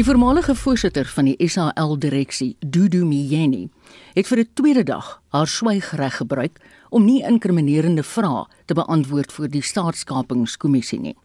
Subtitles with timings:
[0.00, 3.66] Die voormalige voorsitter van die SAL-direksie, Dudu Mjeni,
[4.14, 6.56] het vir 'n tweede dag haar swygreg gebruik
[6.88, 11.16] om nie inkriminerende vrae te beantwoord voor die staatskapingskommissie nie.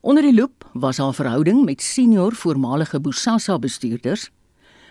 [0.00, 4.30] Onder die loop was haar verhouding met senior voormalige Bosasa bestuurders,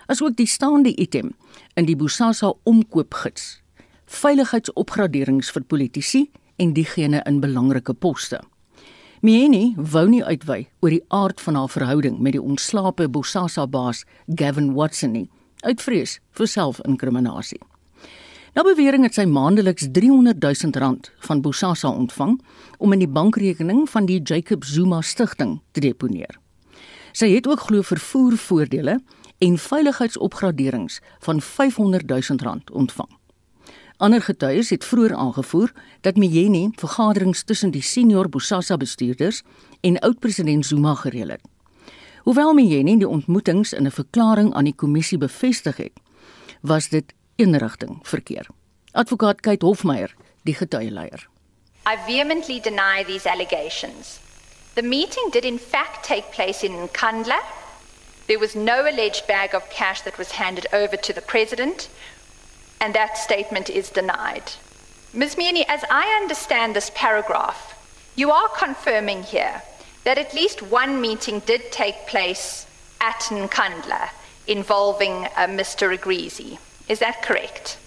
[0.06, 1.36] asook die staande item
[1.74, 3.62] in die Bosasa omkoopgids,
[4.06, 8.42] veiligheidsopgraderings vir politici en diegene in belangrike poste.
[9.20, 14.06] Mieni wou nie uitwy oor die aard van haar verhouding met die ontslape Bosasa baas
[14.40, 15.26] Gavin Watson nie,
[15.68, 17.60] uit vrees vir selfinkriminasie.
[18.56, 22.38] Na bewering het sy maandeliks 300 000 rand van Bosasa ontvang
[22.80, 26.40] om in die bankrekening van die Jacob Zuma stigting te deponeer.
[27.12, 29.02] Sy het ook glo vervoervoordele
[29.44, 33.19] en veiligheidsopgraderings van 500 000 rand ontvang.
[34.00, 35.72] Ander getuies het vroeër aangevoer
[36.02, 39.42] dat Mjeni vergaderings tussen die senior Bosasa bestuurders
[39.82, 41.42] en oud-president Zuma gereël het.
[42.24, 45.92] Hoewel Mjeni die ontmoetings in 'n verklaring aan die kommissie bevestig het,
[46.62, 48.48] was dit eenrigting verkeer.
[48.92, 51.28] Advokaat Kate Hofmeyer, die getuieleier.
[51.88, 54.20] I vehemently deny these allegations.
[54.74, 57.40] The meeting did in fact take place in Nkandla.
[58.26, 61.90] There was no alleged bag of cash that was handed over to the president
[62.80, 64.52] and that statement is denied.
[65.14, 65.38] Ms.
[65.38, 67.76] Meany, as I understand this paragraph,
[68.16, 69.62] you are confirming here
[70.04, 72.66] that at least one meeting did take place
[73.02, 74.10] at Nkandla
[74.48, 75.96] involving uh, Mr.
[75.98, 76.58] Agreezy.
[76.88, 77.78] Is that correct?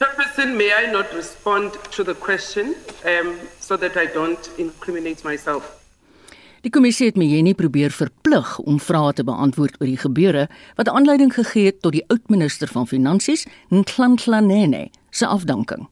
[0.00, 2.74] Chairperson, may I not respond to the question
[3.04, 5.81] um, so that I don't incriminate myself?
[6.62, 10.44] Die kommissie het Mjeni probeer verplig om vrae te beantwoord oor die gebeure
[10.78, 15.88] wat aanleiding gegee het tot die oudminister van Finansies, Nhlanhlanene, se afdanking.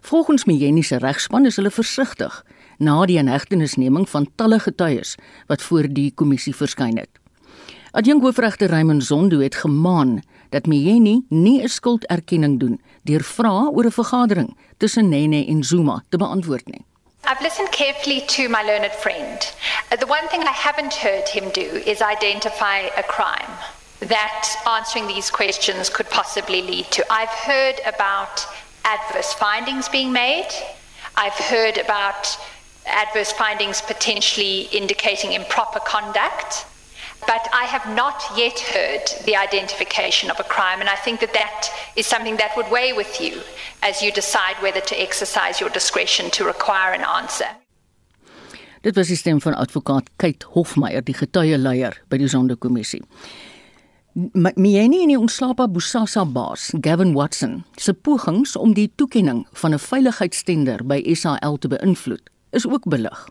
[0.00, 2.38] Volgens Mjeni se regspan is hulle versigtig
[2.78, 5.18] na die inhegtenisneming van talle getuies
[5.52, 7.20] wat voor die kommissie verskyn het.
[7.92, 10.22] Adjunk hoofregter Raymond Zondo het gemaan
[10.56, 16.02] dat Mjeni nie 'n skulderkenning doen deur vrae oor 'n vergadering tussen Nene en Zuma
[16.08, 16.84] te beantwoord nie.
[17.24, 19.38] I've listened carefully to my learned friend.
[19.92, 23.50] Uh, the one thing I haven't heard him do is identify a crime
[24.00, 27.12] that answering these questions could possibly lead to.
[27.12, 28.44] I've heard about
[28.84, 30.48] adverse findings being made.
[31.14, 32.36] I've heard about
[32.86, 36.66] adverse findings potentially indicating improper conduct.
[37.26, 41.32] But I have not yet heard the identification of a crime, and I think that
[41.32, 43.40] that is something that would weigh with you
[43.82, 47.46] as you decide whether to exercise your discretion to require an answer.
[48.82, 53.02] Dit was die stem van advokaat Kate Hofmeyer, die getuieleier by die Sonderkommissie.
[54.34, 59.78] Mieni en die ontslape Bosasa baas, Gavin Watson, se pogings om die toekenning van 'n
[59.78, 63.28] veiligheidstender by SAL te beïnvloed, is ook belig.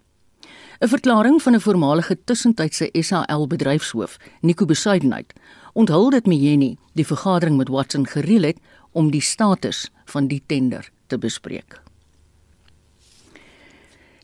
[0.81, 5.34] 'n Verklaring van 'n voormalige tussentydse SAL bedryfshoof, Nico Besuidenheid,
[5.74, 8.58] onthul dit Mieni die vergadering met Watson gereël het
[8.92, 11.81] om die status van die tender te bespreek.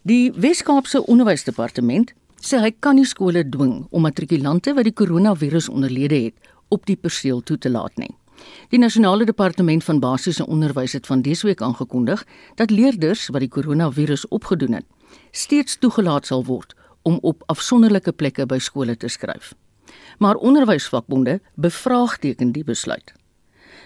[0.01, 6.23] Die Wes-Kaapse Onderwysdepartement sê hy kan nie skole dwing om matrikulante wat die koronavirus onderlede
[6.23, 6.33] het
[6.67, 8.15] op die perseel toe te laat nie.
[8.69, 12.25] Die nasionale departement van basiese onderwys het van dese week aangekondig
[12.55, 14.85] dat leerders wat die koronavirus opgedoen het,
[15.31, 16.75] steeds toegelaat sal word
[17.07, 19.53] om op afsonderlike plekke by skole te skryf.
[20.19, 23.13] Maar onderwysvakbonde bevraagteken die besluit.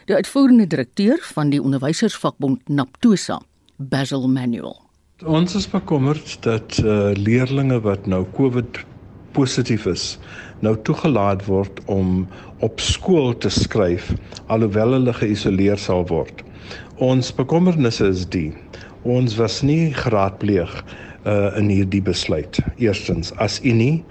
[0.05, 3.41] Die uitvoerende direkteur van die onderwysersvakbond Naptosa,
[3.77, 4.79] Basil Manuel.
[5.25, 8.81] Ons is bekommerd dat uh, leerders wat nou COVID
[9.31, 10.17] positief is,
[10.59, 12.25] nou toegelaat word om
[12.65, 14.11] op skool te skryf
[14.47, 16.41] alhoewel hulle geïsoleer sal word.
[17.01, 18.49] Ons bekommernisse is die
[19.01, 20.73] ons was nie geraadpleeg
[21.25, 22.59] uh, in hierdie besluit.
[22.77, 24.03] Eerstens, as u nie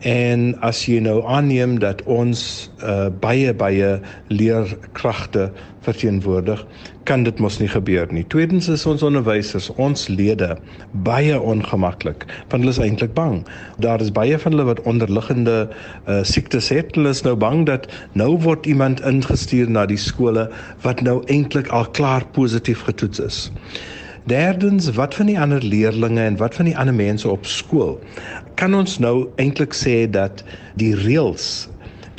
[0.00, 3.98] en as jy nou aanneem dat ons uh, baie baie
[4.32, 5.50] leerkragte
[5.84, 6.62] verteenwoordig,
[7.08, 8.24] kan dit mos nie gebeur nie.
[8.32, 10.54] Tweedens is ons onderwysers, ons lede
[11.04, 13.40] baie ongemaklik, want hulle is eintlik bang.
[13.84, 16.94] Daar is baie van hulle wat onderliggende uh, siektes het.
[16.96, 20.48] Hulle is nou bang dat nou word iemand ingestuur na die skole
[20.84, 23.40] wat nou eintlik al klaar positief getoets is.
[24.30, 27.96] Derdens, wat van die ander leerders en wat van die ander mense op skool?
[28.54, 30.44] Kan ons nou eintlik sê dat
[30.78, 31.66] die reëls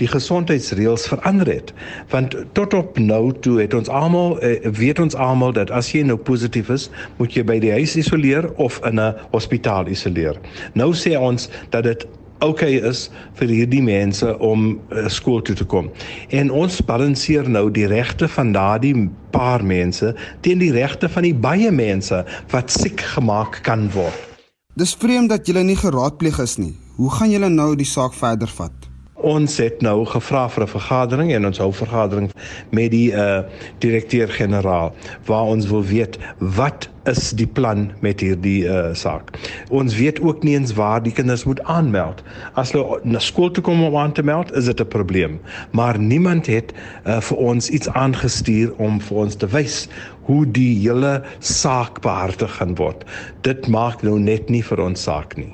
[0.01, 1.71] die gesondheidsreëls verander het
[2.11, 6.01] want tot op nou toe het ons almal eh, weet ons almal dat as jy
[6.07, 10.39] nou positief is moet jy by die huis isoleer of in 'n hospitaal isoleer
[10.73, 12.07] nou sê ons dat dit
[12.41, 13.09] okay is
[13.39, 15.89] vir hierdie mense om uh, skool toe te kom.
[16.29, 18.95] En ons balanseer nou die regte van daardie
[19.31, 20.13] paar mense
[20.45, 24.27] teen die regte van die baie mense wat siek gemaak kan word.
[24.75, 26.73] Dis vreemd dat julle nie geraadpleeg is nie.
[26.95, 28.87] Hoe gaan julle nou die saak verder vat?
[29.21, 32.31] Ons het nou gevra vir 'n vergadering en ons hou vergadering
[32.71, 33.43] met die uh
[33.79, 34.95] direkteur-generaal
[35.25, 39.33] waar ons wil weet wat is die plan met hierdie uh saak.
[39.69, 42.23] Ons weet ook nie eens waar die kinders moet aanmeld.
[42.53, 45.39] As hulle na skool toe kom om aan te meld, is dit 'n probleem.
[45.71, 46.73] Maar niemand het
[47.05, 49.87] uh vir ons iets aangestuur om vir ons te wys
[50.21, 53.03] hoe die hele saak behartig gaan word.
[53.41, 55.53] Dit maak nou net nie vir ons saak nie.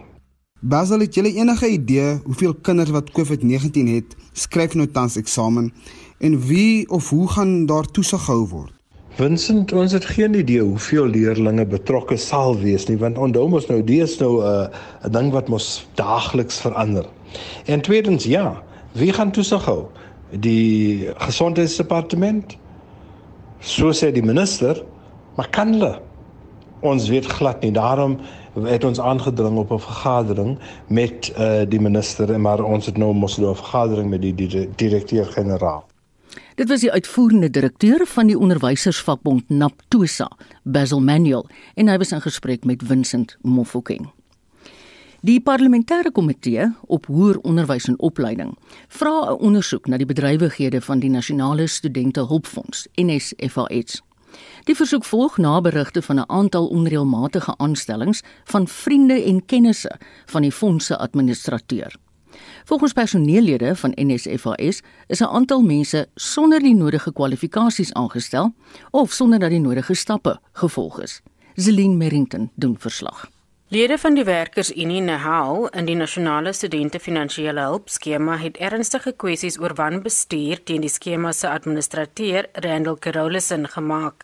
[0.61, 5.73] Basil, het julle enige idee hoeveel kinders wat COVID-19 het, skryf nou tans eksamen
[6.17, 8.76] en wie of hoe gaan daar toesig gehou word?
[9.17, 13.79] Vincent, ons het geen idee hoeveel leerders betrokke sal wees nie, want onthou mos nou
[13.81, 17.05] dis nou 'n uh, 'n ding wat mos daagliks verander.
[17.65, 18.61] En tweedens, ja,
[18.91, 19.87] wie gaan toesig hou?
[20.29, 22.57] Die gesondheidsdepartement?
[23.59, 24.83] So sê die minister,
[25.35, 25.99] maar kan hulle?
[26.79, 27.71] Ons weet glad nie.
[27.71, 28.19] Daarom
[28.53, 33.37] het ons aangedring op 'n vergadering met uh, die minister maar ons het nou mos
[33.37, 35.85] 'n vergadering met die, die direkteur-generaal.
[36.57, 40.25] Dit was die uitvoerende direkteur van die onderwysersvakbond Naptosa,
[40.63, 41.45] Basil Manuel,
[41.77, 44.07] en hy was in gesprek met Vincent Mofokeng.
[45.21, 48.55] Die parlementêre komitee op hoër onderwys en opleiding
[48.87, 54.01] vra 'n ondersoek na die bedrywighede van die Nasionale Studente Hulpfonds, NSFAS.
[54.63, 60.41] Die versoek volg na berigte van 'n aantal onreëlmatige aanstellings van vriende en kennisse van
[60.41, 61.95] die fondse administrateur.
[62.67, 68.53] Volgens personeellede van NSFAS is 'n aantal mense sonder die nodige kwalifikasies aangestel
[68.91, 71.21] of sonder dat die nodige stappe gevolg is.
[71.55, 73.29] Zelin Merrington doen verslag.
[73.67, 79.59] Lede van die werkersunie Nahal in die nasionale studente finansiële hulp skema het ernstige kwessies
[79.59, 84.23] oor wanbestuur teen die skema se administrateur Randall Carolison gemaak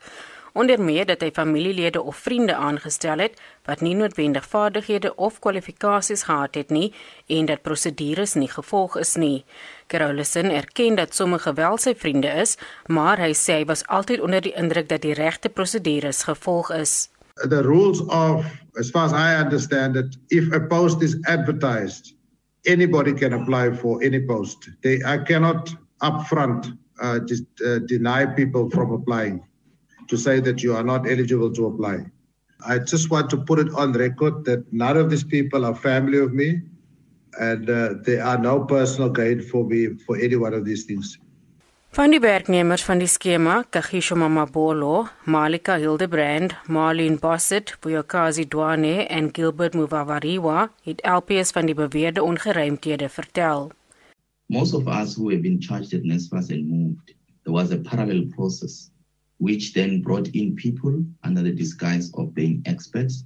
[0.53, 6.23] onder meer dat hy familielede of vriende aangestel het wat nie noodwendig vaardighede of kwalifikasies
[6.29, 6.93] gehad het nie
[7.27, 9.45] en dat prosedures nie gevolg is nie.
[9.87, 12.57] Carolison erken dat sommige wel sy vriende is,
[12.87, 17.09] maar hy sê hy was altyd onder die indruk dat die regte prosedures gevolg is.
[17.49, 18.45] The rules of
[18.77, 22.13] as far as I understand it, if a post is advertised,
[22.65, 24.69] anybody can apply for any post.
[24.81, 29.41] They I cannot upfront uh, just uh, deny people from applying.
[30.07, 32.05] To say that you are not eligible to apply.
[32.65, 36.19] I just want to put it on record that none of these people are family
[36.19, 36.61] of me,
[37.39, 41.17] and uh, there are no personal gain for me for any one of these things.
[41.93, 49.29] Van die werknemers van die skema, Kagisho Mamabolo, Malika Hildebrand, Marlene Bossett, Buyokazi Dwane en
[49.31, 53.71] Gilbert Muvavariwa het LPS van die beweerde ongeruimthede vertel.
[54.47, 57.13] Most of us who have been charged at NSFAS and moved,
[57.43, 58.89] there was a parallel process
[59.43, 63.25] which then brought in people under the disguise of being experts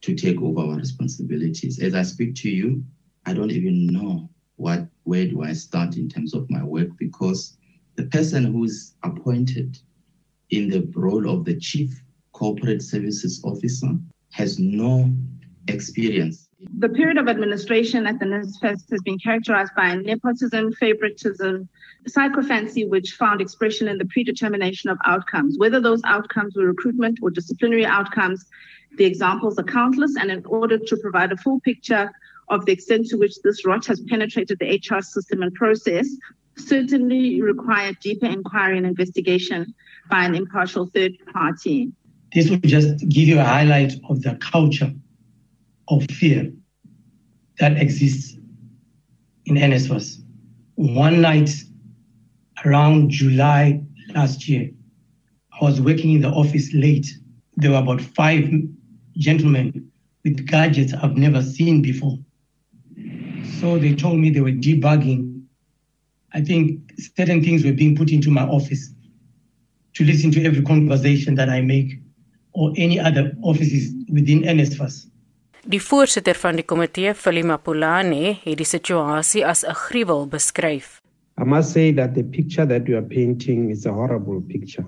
[0.00, 1.80] to take over our responsibilities.
[1.82, 2.84] As I speak to you,
[3.26, 7.56] I don't even know what where do I start in terms of my work because
[7.96, 9.76] the person who's appointed
[10.50, 11.90] in the role of the chief
[12.30, 13.98] corporate services officer
[14.30, 15.12] has no
[15.68, 16.48] experience
[16.78, 21.68] the period of administration at the NISFEST has been characterized by nepotism, favoritism,
[22.06, 25.56] sycophancy, which found expression in the predetermination of outcomes.
[25.58, 28.44] Whether those outcomes were recruitment or disciplinary outcomes,
[28.96, 30.16] the examples are countless.
[30.16, 32.10] And in order to provide a full picture
[32.48, 36.08] of the extent to which this rot has penetrated the HR system and process,
[36.56, 39.74] certainly require deeper inquiry and investigation
[40.10, 41.92] by an impartial third party.
[42.34, 44.92] This will just give you a highlight of the culture
[45.90, 46.52] of fear
[47.58, 48.36] that exists
[49.46, 50.22] in NSFAS.
[50.76, 51.50] One night
[52.64, 53.82] around July
[54.14, 54.70] last year,
[55.60, 57.08] I was working in the office late.
[57.56, 58.48] There were about five
[59.16, 59.90] gentlemen
[60.24, 62.18] with gadgets I've never seen before.
[63.60, 65.42] So they told me they were debugging.
[66.32, 68.90] I think certain things were being put into my office
[69.94, 71.98] to listen to every conversation that I make
[72.52, 75.06] or any other offices within NSFAS.
[75.66, 81.00] Die voorsitter van die komitee, Philima Pulane, het die situasie as 'n gruwel beskryf.
[81.40, 84.86] I must say that the picture that you are painting is a horrible picture.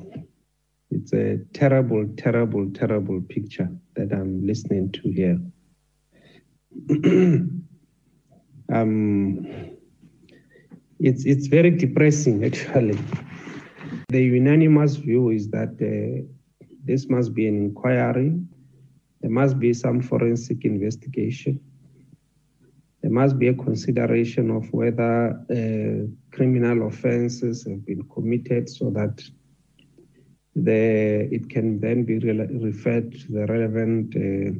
[0.90, 5.40] It's a terrible, terrible, terrible picture that I'm listening to here.
[8.72, 9.46] um,
[10.98, 12.98] it's it's very depressing actually.
[14.08, 16.22] The unanimous view is that uh,
[16.84, 18.34] this must be an inquiry
[19.20, 21.60] there must be some forensic investigation.
[23.02, 29.22] There must be a consideration of whether uh, criminal offenses have been committed so that
[30.54, 34.50] the, it can then be re referred to the relevant uh,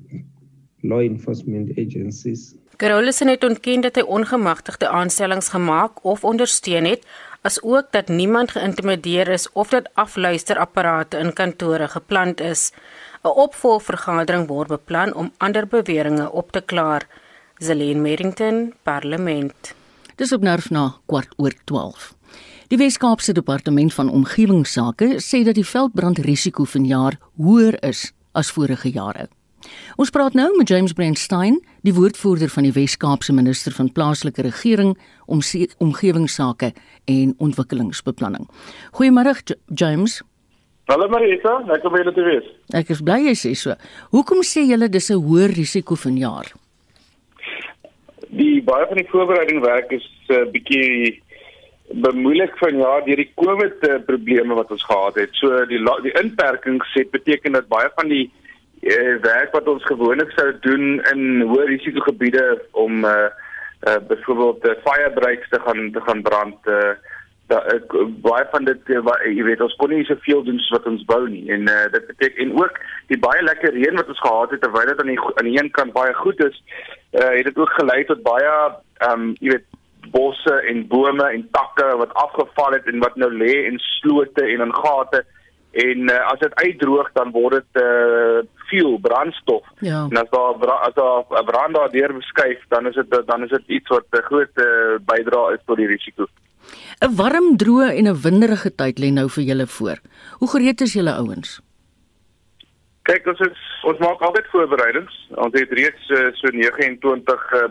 [0.83, 2.55] law enforcement agencies.
[2.77, 7.05] Carolus het ontken dat hy ongemagtigde aanstellings gemaak of ondersteun het,
[7.45, 12.73] asook dat niemand geïntimideer is of dat afluisterapparate in kantore geplant is.
[13.23, 17.07] 'n Opvolgvergadering word beplan om ander beweringe op te klaar.
[17.59, 19.75] Zelene Merrington, Parlement.
[20.17, 22.15] Dis op nerf na kwart oor 12.
[22.69, 29.29] Die Wes-Kaapse Departement van Omgewingsake sê dat die veldbrandrisiko vanjaar hoër is as vorige jare.
[30.01, 34.97] Ons praat nou met James Brandstein, die woordvoerder van die Wes-Kaapse minister van plaaslike regering,
[35.27, 35.43] om
[35.79, 36.73] omgewingsake
[37.05, 38.49] en ontwikkelingsbeplanning.
[38.97, 39.35] Goeiemôre
[39.75, 40.23] James.
[40.91, 42.47] Hallo Marita, ek kom julle te wees.
[42.75, 43.77] Ek is bly jy sê so.
[44.11, 46.51] Hoekom sê julle dis 'n hoër risiko vanjaar?
[48.41, 51.23] Die baie van die voorbereidingwerk is 'n uh, bietjie
[52.07, 55.31] bemoeilik van ja deur die COVID uh, probleme wat ons gehad het.
[55.39, 58.27] So die die inperkings het beteken dat baie van die
[58.83, 63.31] uh, werk wat ons gewoonlik sou doen in hoë risikogebiede om uh,
[63.87, 66.99] uh byvoorbeeld uh, fire breaks te gaan te gaan brand uh
[67.51, 70.87] dat ek baie van dit wat jy weet ons kon nie soveel doen soos wat
[70.93, 72.79] ons wou nie en uh, dit beteken en ook
[73.13, 75.73] die baie lekker reën wat ons gehad het terwyl dit aan die aan die een
[75.79, 79.69] kant baie goed is uh, het dit ook gelei tot baie ehm um, jy weet
[80.15, 84.65] bosse en bome en takke wat afgeval het en wat nou lê in slote en
[84.69, 85.25] in gate
[85.71, 88.41] en uh, as dit uitdroog dan word dit uh
[88.71, 89.67] fuel brandstof.
[89.83, 90.07] Ja.
[90.11, 93.51] En as daar as daar 'n brand daar deur beskuif dan is dit dan is
[93.51, 96.27] dit iets wat 'n groot uh, bydra is tot die risiko.
[97.01, 99.99] 'n Warm, droë en 'n winderige tyd lê nou vir julle voor.
[100.39, 101.61] Hoe gereed is julle ouens?
[103.03, 105.15] Kyk, ons is, ons maak altyd voorbereidings.
[105.45, 107.69] Ons het reeds uh, so 29 uh,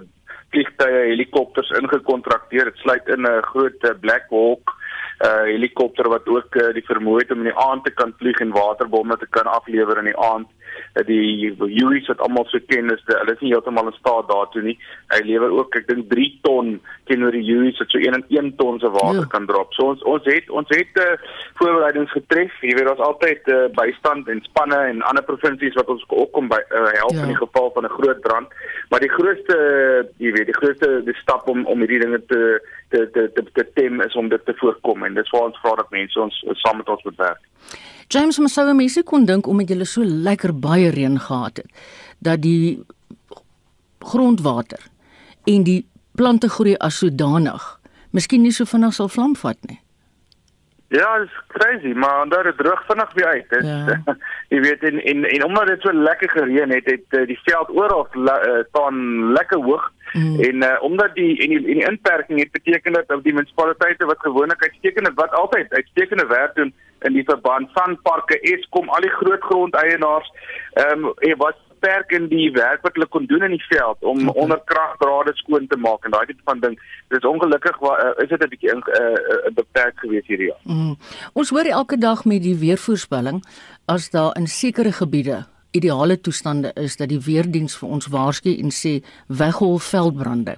[0.50, 2.66] vliegtye, helikopters ingekontrakteer.
[2.66, 4.78] Dit sluit in 'n groot Black Hawk
[5.20, 8.40] uh helikopter wat ook uh, die vermoë het om in die aand te kan vlieg
[8.40, 10.48] en waterbomme te kan aflewer in die aand.
[10.96, 14.28] Uh, die UAVs wat almal so ken is, de, hulle is nie heeltemal in staat
[14.30, 14.78] daartoe nie.
[15.14, 18.56] Hy lewer ook ek dink 3 ton teenoor die UAVs wat so 1 en 1
[18.62, 19.30] ton se water ja.
[19.34, 19.74] kan drop.
[19.78, 21.12] So ons ons het ons het uh,
[21.62, 22.56] voorbereidings getref.
[22.66, 26.50] Jy weet ons altyd uh, bystand en spanne en ander provinsies wat ons ook kom
[26.52, 27.26] by uh, help ja.
[27.26, 28.54] in die geval van 'n groot brand.
[28.90, 29.58] Maar die grootste
[30.18, 32.42] jy weet die grootste die stap om om hierdie dinge te
[32.90, 35.76] te te te, te tem is om dit te voorkom en dis waar ons vra
[35.76, 37.42] dat mense ons saam met ons moet werk.
[38.10, 41.68] James Masowe mense kon dink omdat jy so lekker baie reën gehad het
[42.26, 42.82] dat die
[44.02, 44.82] grondwater
[45.46, 45.84] en die
[46.18, 47.68] plante groei as sodanig
[48.12, 49.78] miskien nie so vinnig sal vlam vat nie.
[50.90, 53.50] Ja, dit is crazy, maar dan het droog vinnig weer uit.
[53.50, 54.04] Dit ja.
[54.54, 57.70] jy weet en, en en omdat dit so lekker gereën het, het eh, die veld
[57.70, 59.92] oral uh, staan lekker hoog.
[60.14, 60.40] Mm.
[60.40, 64.20] En uh, omdat die en die, en die inperking het beteken dat die munisipaliteite wat
[64.20, 69.18] gewoonlik uitstekende wat altyd uitstekende werk doen in die verband van parke Eskom al die
[69.22, 70.34] groot grondeienaars
[70.74, 74.28] ehm um, wat beperk in die werk wat hulle kon doen in die veld om
[74.28, 74.42] okay.
[74.44, 76.76] onder kragdrade skoon te maak en daai tipe van ding.
[77.10, 80.62] Dit is ongelukkig uh, is dit 'n bietjie uh, uh, beperk gewees hierdie jaar.
[80.64, 80.98] Mm.
[81.34, 83.44] Ons hoor elke dag met die weervoorspelling
[83.86, 88.72] as daar in sekere gebiede ideale toestande is dat die weerdiens vir ons waarsku en
[88.74, 90.58] sê weghol veldbrande.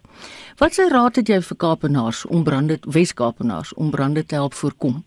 [0.58, 5.04] Wat se raad het jy vir Kaapenaars om brande Wes-Kaapenaars om brande te help voorkom?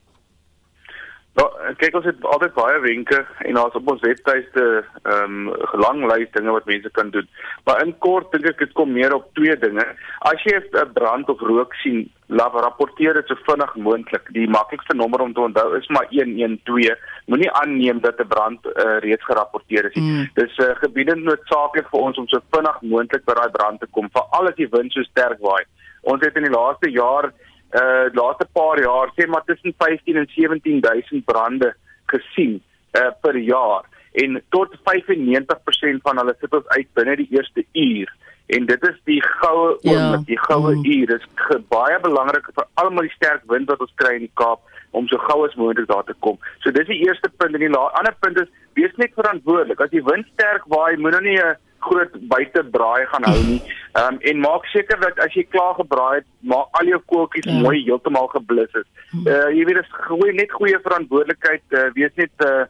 [1.34, 1.46] Nou,
[1.80, 4.64] kyk ons het altyd baie wenke en daar's op ons webtuiste
[5.02, 7.26] ehm um, gelang lys dinge wat mense kan doen.
[7.66, 9.86] Maar in kort dink ek dit kom meer op twee dinge.
[10.30, 14.30] As jy 'n brand of rook sien, laat rapporteer dit so vinnig moontlik.
[14.32, 16.98] Die maklikste nommer om te onthou is maar 112.
[17.26, 20.10] Moenie aanneem dat 'n brand uh, reeds gerapporteer is nie.
[20.10, 20.30] Mm.
[20.34, 23.86] Dis 'n uh, gebiedend noodsaaklik vir ons om so vinnig moontlik by daai brand te
[23.90, 25.64] kom, veral as die wind so sterk waai.
[26.02, 27.32] Ons het in die laaste jaar
[27.74, 31.74] uh laaste paar jaar sê maar tussen 15 en 17000 brande
[32.12, 32.60] gesien
[32.98, 38.12] uh per jaar en tot 95% van hulle sit ons uit binne die eerste uur
[38.46, 39.94] en dit is die goue ja.
[39.94, 40.84] oomblik die goue mm.
[40.94, 41.26] uur dis
[41.72, 44.62] baie belangrik vir almal die sterk wind wat ons kry in die Kaap
[44.94, 46.38] om so gou as moontlik daar te kom.
[46.62, 49.80] So dis die eerste punt en die ander punt is wees net verantwoordelik.
[49.80, 53.60] As die wind sterk waai, moenie nou nie 'n groot buite braai gaan hou nie.
[53.94, 57.50] Ehm um, en maak seker dat as jy klaar gebraai het, maak al jou koeltjies
[57.50, 57.58] ja.
[57.66, 58.88] mooi heeltemal geblus is.
[59.26, 62.64] Uh jy weet dit is goeie net goeie verantwoordelikheid, uh, wees net uh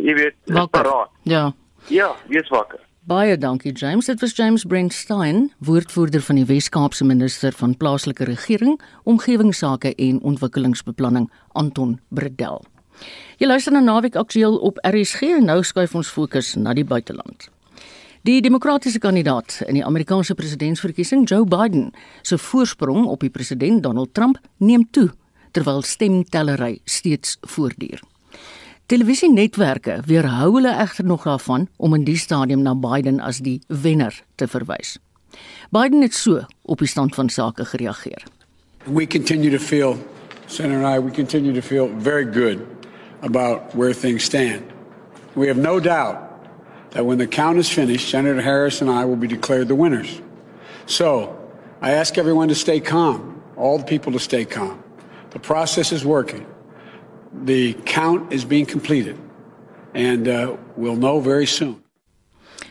[0.00, 0.36] jy weet
[0.70, 1.10] paraat.
[1.22, 1.52] Ja.
[1.92, 2.80] Ja, wees wakker.
[3.04, 4.06] Baie dankie James.
[4.06, 11.26] Dit was James Brandstein, woordvoerder van die Wes-Kaapse minister van plaaslike regering, omgewingsake en ontwikkelingsbeplanning,
[11.52, 12.64] Anton Bredel.
[13.36, 17.50] Jy luister na Naweek Aktueel op RSG en nou skuif ons fokus na die buiteland.
[18.24, 21.90] Die demokratiese kandidaat in die Amerikaanse presidentsverkiesing, Joe Biden,
[22.22, 25.10] se voorsprong op die president Donald Trump neem toe
[25.52, 28.00] terwyl stemtellery steeds voortduur.
[28.86, 34.22] Televisienetwerke weerhou hulle egter nog daarvan om in die stadium na Biden as die wenner
[34.34, 34.98] te verwys.
[35.70, 38.26] Biden het so op die stand van sake gereageer.
[38.84, 39.96] We continue to feel
[40.46, 42.60] Senator and I we continue to feel very good
[43.20, 44.62] about where things stand.
[45.32, 46.16] We have no doubt
[46.90, 50.20] that when the count is finished, Senator Harris and I will be declared the winners.
[50.86, 51.28] So,
[51.80, 54.78] I ask everyone to stay calm, all the people to stay calm.
[55.30, 56.44] The process is working.
[57.42, 59.16] The count is being completed,
[59.94, 61.82] and uh, we'll know very soon.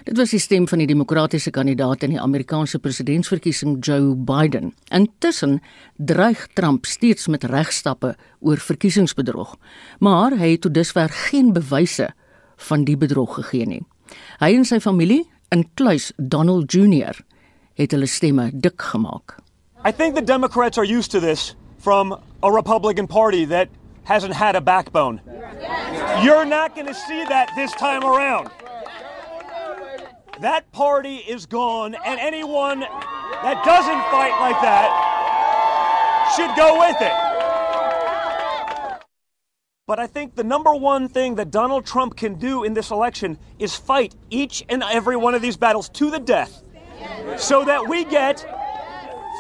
[0.03, 4.74] Dit was die stem van die demokratiese kandidaat in die Amerikaanse presidentsverkiesing Joe Biden.
[4.91, 5.62] Intussen
[5.96, 9.55] dreig Trump steeds met regstappe oor verkiesingsbedrog,
[10.00, 12.10] maar hy het tot dusver geen bewyse
[12.67, 13.84] van die bedrog gegee nie.
[14.39, 15.24] Hy en sy familie,
[15.55, 17.15] inkluis Donald Jr.,
[17.79, 19.38] het hulle stemme dik gemaak.
[19.86, 22.12] I think the Democrats are used to this from
[22.43, 23.70] a Republican Party that
[24.03, 25.22] hasn't had a backbone.
[26.22, 28.50] You're not going to see that this time around.
[30.41, 34.89] That party is gone, and anyone that doesn't fight like that
[36.36, 37.13] should go with it.
[39.86, 43.38] But I think the number one thing that Donald Trump can do in this election
[43.60, 46.63] is fight each and every one of these battles to the death
[47.38, 48.45] so that we get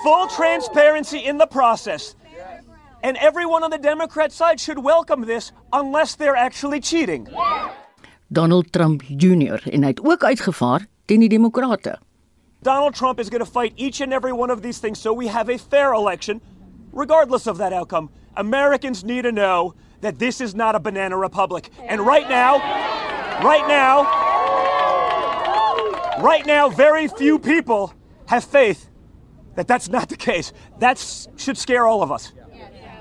[0.03, 2.15] full transparency in the process.
[3.03, 7.27] And everyone on the Democrat side should welcome this unless they're actually cheating.
[8.31, 9.59] Donald Trump Jr.
[9.69, 11.97] en hy het ook uitgevaar teen die demokrate.
[12.63, 15.27] Donald Trump is going to fight each and every one of these things so we
[15.27, 16.39] have a fair election
[16.93, 18.09] regardless of that outcome.
[18.37, 21.69] Americans need to know that this is not a banana republic.
[21.89, 22.57] And right now,
[23.43, 24.07] right now,
[26.23, 27.93] right now very few people
[28.27, 28.89] have faith
[29.55, 30.53] that that's not the case.
[30.79, 30.97] That
[31.35, 32.31] should scare all of us.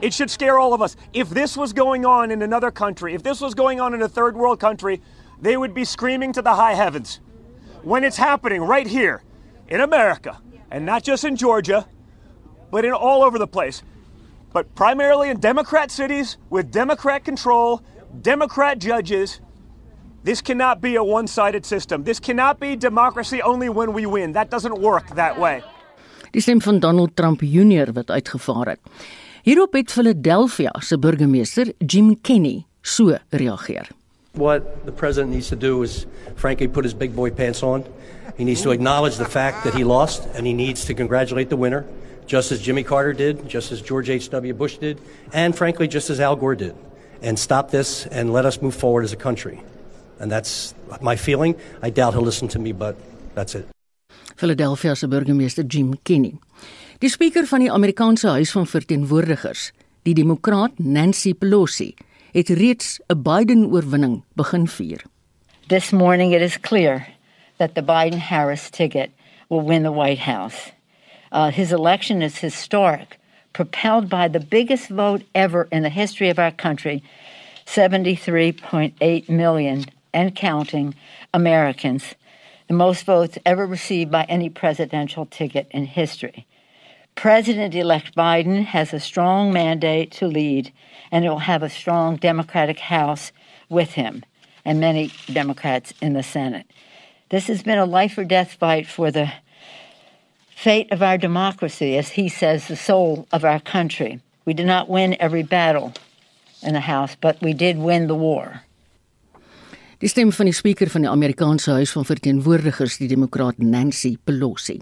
[0.02, 0.96] It should scare all of us.
[1.12, 4.08] If this was going on in another country, if this was going on in a
[4.08, 5.00] third world country,
[5.40, 7.20] they would be screaming to the high heavens.
[7.82, 9.22] When it's happening right here
[9.68, 10.38] in America,
[10.72, 11.86] and not just in Georgia,
[12.72, 13.82] but in all over the place,
[14.52, 17.80] but primarily in Democrat cities with Democrat control,
[18.20, 19.40] Democrat judges,
[20.24, 22.04] this cannot be a one sided system.
[22.04, 24.32] This cannot be democracy only when we win.
[24.32, 25.62] That doesn't work that way.
[26.32, 28.80] Die stem van Donald Trump Jr wat uitgevaar het.
[29.42, 33.88] Hierop het Philadelphia se burgemeester Jim Kenney so reageer.
[34.34, 37.84] What the president needs to do is, frankly, put his big boy pants on.
[38.36, 41.56] He needs to acknowledge the fact that he lost, and he needs to congratulate the
[41.56, 41.84] winner,
[42.24, 44.54] just as Jimmy Carter did, just as George H.W.
[44.54, 45.00] Bush did,
[45.32, 46.76] and frankly, just as Al Gore did.
[47.20, 49.60] And stop this and let us move forward as a country.
[50.20, 51.56] And that's my feeling.
[51.82, 52.94] I doubt he'll listen to me, but
[53.34, 53.66] that's it.
[54.36, 56.38] Philadelphia se burgemeester Jim Kenney.
[57.02, 59.72] Die spreker van die Amerikaanse Huis van Verteenwoordigers,
[60.06, 61.96] die demokraat Nancy Pelosi,
[62.30, 65.02] het reeds 'n Biden-oorwinning begin vier.
[65.66, 67.06] This morning it is clear
[67.56, 69.10] that the Biden-Harris ticket
[69.48, 70.70] will win the White House.
[71.32, 73.18] Uh, his election is historic,
[73.52, 77.02] propelled by the biggest vote ever in the history of our country
[77.66, 80.94] 73.8 million and counting
[81.32, 82.14] Americans,
[82.68, 86.46] the most votes ever received by any presidential ticket in history.
[87.14, 90.72] President elect Biden has a strong mandate to lead,
[91.12, 93.32] and will have a strong Democratic House
[93.68, 94.24] with him
[94.64, 96.66] and many Democrats in the Senate.
[97.28, 99.30] This has been a life or death fight for the
[100.54, 104.20] fate of our democracy, as he says, the soul of our country.
[104.44, 105.92] We did not win every battle
[106.62, 108.62] in the House, but we did win the war.
[109.98, 114.80] Die stem van die spreker van die Amerikaanse Huis van Verteenwoordigers, die demokraat Nancy Pelosi.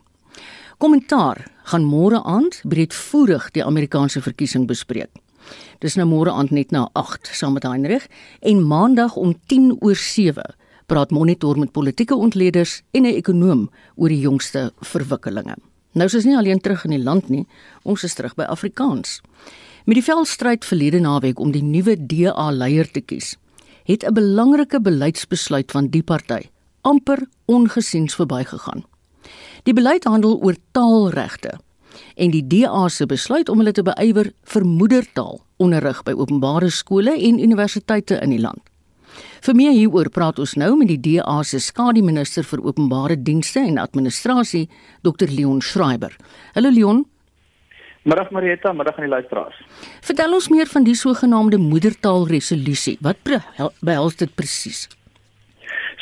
[0.80, 5.10] Kommentaar gaan môre aand breedvoerig die Amerikaanse verkiesing bespreek.
[5.84, 8.06] Dis nou môre aand net na 8 saam met Heinrich
[8.40, 10.40] en maandag om 10 oor 7
[10.88, 15.56] praat monitor met politieke ontleeders en 'n ekonoom oor die jongste verwikkelinge.
[15.92, 17.46] Nou is ons nie alleen terug in die land nie,
[17.82, 19.20] ons is terug by Afrikaans.
[19.84, 23.36] Met die veldstryd verlede naweek om die nuwe DA leier te kies,
[23.84, 26.48] het 'n belangrike beleidsbesluit van die party
[26.80, 28.89] amper ongesiens verbygegaan.
[29.68, 31.58] Die beleid handel oor taalregte
[32.16, 37.14] en die DA se besluit om hulle te beywer vir moedertaal onderrig by openbare skole
[37.16, 38.60] en universiteite in die land.
[39.44, 43.80] Vir meer hieroor praat ons nou met die DA se skademinister vir openbare dienste en
[43.80, 44.68] administrasie,
[45.02, 46.14] Dr Leon Schreiber.
[46.54, 47.04] Hallo Leon.
[48.08, 49.56] Middag Marieta, middag aan die luisteraars.
[50.04, 52.96] Vertel ons meer van die sogenaamde moedertaalresolusie.
[53.04, 53.20] Wat
[53.84, 54.86] behels dit presies?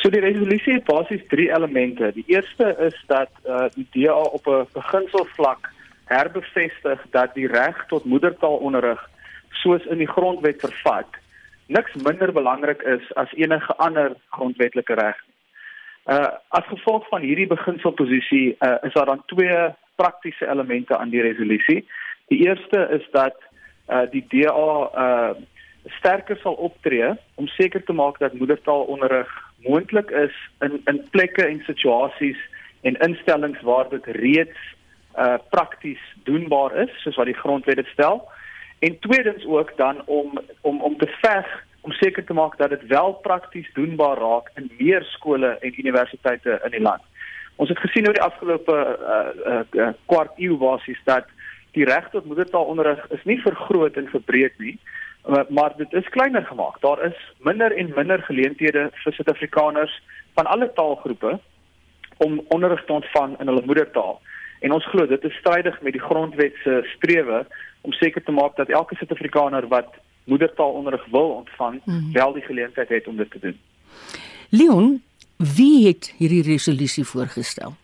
[0.08, 2.08] So die resolusie het basies 3 elemente.
[2.16, 5.68] Die eerste is dat uh, die DA op 'n beginselvlak
[6.04, 9.10] herbevestig dat die reg tot moedertaalonderrig
[9.50, 11.06] soos in die grondwet vervat
[11.66, 15.16] niks minder belangrik is as enige ander grondwetlike reg.
[16.06, 21.20] Uh as gevolg van hierdie beginselposisie uh, is daar dan twee praktiese elemente aan die
[21.20, 21.84] resolusie.
[22.28, 23.36] Die eerste is dat
[23.88, 25.30] uh die DA uh
[25.84, 31.62] sterker sal optree om seker te maak dat moedertaalonderrig moontlik is in in plekke en
[31.66, 32.38] situasies
[32.80, 34.58] en instellings waar dit reeds
[35.18, 38.22] uh prakties doenbaar is soos wat die grondwet dit stel.
[38.78, 42.86] En tweedens ook dan om om om te veg om seker te maak dat dit
[42.86, 47.02] wel prakties doenbaar raak in meer skole en universiteite in die land.
[47.56, 49.16] Ons het gesien oor die afgelope uh,
[49.52, 51.26] uh, uh, kwart eeu basies dat
[51.76, 54.76] die reg tot moedertaalonderrig is nie vergroot en verbreek nie,
[55.48, 56.80] maar dit is kleiner gemaak.
[56.80, 60.02] Daar is minder en minder geleenthede vir Suid-Afrikaners
[60.34, 61.38] van alle taalgroepe
[62.16, 64.20] om onderrig te ontvang in hulle moedertaal.
[64.60, 67.46] En ons glo dit is strydig met die grondwet se strewe
[67.80, 72.12] om seker te maak dat elke Suid-Afrikaner wat moedertaalonderrig wil ontvang, mm -hmm.
[72.12, 73.60] wel die geleentheid het om dit te doen.
[74.48, 75.02] Leon,
[75.36, 77.76] wie het hierdie resolusie voorgestel?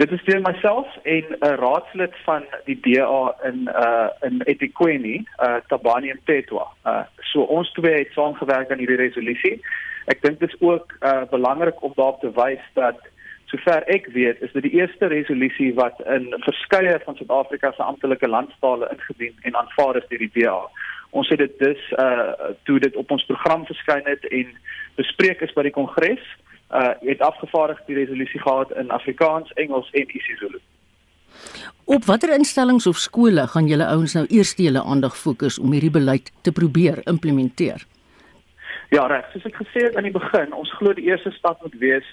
[0.00, 5.54] Dit is deur myself en 'n raadslid van die DA in uh in eThekwini, uh
[5.66, 6.66] Tabani Mtetwa.
[6.84, 9.60] Uh so ons twee het saamgewerk aan hierdie resolusie.
[10.04, 12.96] Ek dink dit is ook uh belangrik om daarop te wys dat
[13.44, 18.28] sover ek weet, is dit die eerste resolusie wat in verskeie van Suid-Afrika se amptelike
[18.28, 20.60] landstale ingedien en aanvaar is deur die DA.
[21.10, 22.32] Ons het dit dus uh
[22.62, 24.56] toe dit op ons program verskyn het en
[24.94, 26.24] bespreek is by die kongres,
[26.72, 30.60] uh het afgevaardig die resolusie gehad in Afrikaans, Engels en isiZulu.
[31.84, 35.90] Op watter instellings of skole gaan julle ouens nou eers julle aandag fokus om hierdie
[35.90, 37.86] beleid te probeer implementeer?
[38.90, 39.26] Ja, reg.
[39.32, 42.06] Soos ek gesê het aan die begin, ons glo die eerste stap moet wees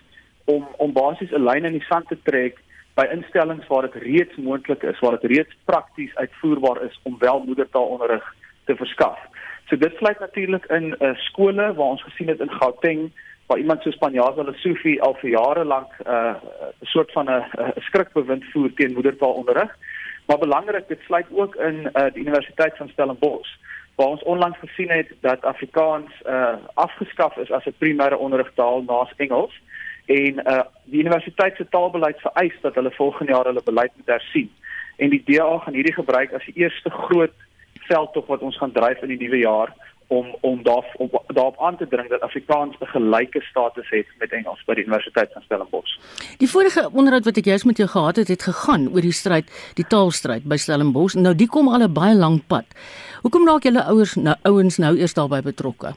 [0.45, 2.61] om om basies 'n lyn in die sand te trek
[2.97, 7.43] by instellings waar dit reeds moontlik is, waar dit reeds prakties uitvoerbaar is om wel
[7.45, 8.25] moedertaalonderrig
[8.65, 9.19] te verskaf.
[9.69, 13.11] So dit sluit natuurlik in uh, skole waar ons gesien het in Gauteng
[13.47, 16.35] waar iemand so Spanjaard hulle Sofie al vir jare lank 'n uh,
[16.81, 17.45] soort van 'n
[17.87, 19.77] skrikbewind voer teen moedertaalonderrig.
[20.25, 23.55] Maar belangrik, dit sluit ook in uh, die Universiteit van Stellenbosch
[23.95, 29.13] waar ons onlangs gesien het dat Afrikaans uh, afgeskaf is as 'n primêre onderrigtaal naas
[29.15, 29.53] Engels
[30.05, 34.51] en uh die universiteit se taalbeleid vereis dat hulle volgende jaar hulle beleid moet hersien.
[34.95, 37.33] En die DA gaan hierdie gebruik as die eerste groot
[37.73, 39.73] veldtog wat ons gaan dryf in die nuwe jaar
[40.07, 44.31] om om daar om daarop aan te dring dat Afrikaans 'n gelyke status het met
[44.31, 45.97] Engels by die Universiteit van Stellenbosch.
[46.37, 49.71] Die vorige onderhoud wat ek juis met jou gehad het, het gegaan oor die stryd,
[49.73, 51.15] die taalstryd by Stellenbosch.
[51.15, 52.65] Nou die kom al 'n baie lank pad.
[53.21, 55.93] Hoekom raak julle ouers nou ouens nou eers daarbey betrokke?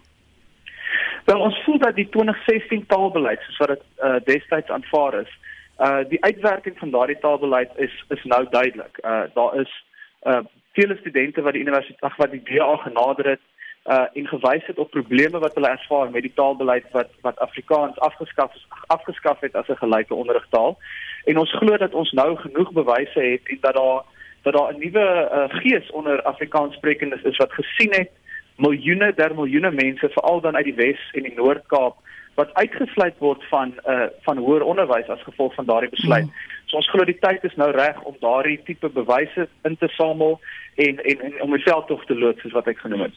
[1.25, 5.39] Wel ons voel dat die 2016 taalbeleid soos wat dit uh, destyds aanvaar is,
[5.79, 8.99] uh die uitwerking van daardie taalbeleid is is nou duidelik.
[9.05, 9.85] Uh daar is
[10.23, 10.41] uh
[10.73, 13.41] vele studente wat die universiteit wat die DA genader het
[13.87, 17.99] uh en gewys het op probleme wat hulle ervaar met die taalbeleid wat wat Afrikaans
[17.99, 18.53] afgeskaf
[18.87, 20.79] afgeskaf het as 'n gelyke onderrigtaal.
[21.25, 24.03] En ons glo dat ons nou genoeg bewyse het en dat daar
[24.43, 28.11] dat daar 'n nuwe uh, gees onder Afrikaanssprekendes is wat gesien het
[28.57, 31.97] miljoene der miljoene mense veral dan uit die Wes en die Noord-Kaap
[32.35, 36.25] wat uitgesluit word van uh van hoër onderwys as gevolg van daardie besluit.
[36.25, 36.33] Mm.
[36.65, 40.41] So ons glo die tyd is nou reg om daardie tipe bewyse in te samel
[40.75, 43.17] en en, en om myself tog te loods soos wat ek genoem het.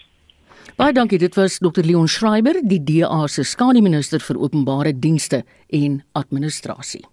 [0.76, 1.20] Baie dankie.
[1.20, 7.04] Dit was Dr Leon Schreiber, die DA se skademinister vir openbare dienste en administrasie.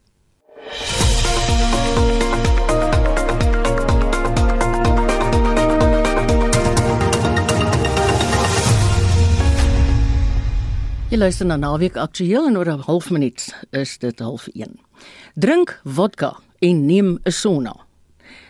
[11.10, 14.78] Jy luister na Naweek Aktueel en oor 'n half minuut is dit half 1.
[15.34, 17.74] Drink vodka en neem 'n sauna.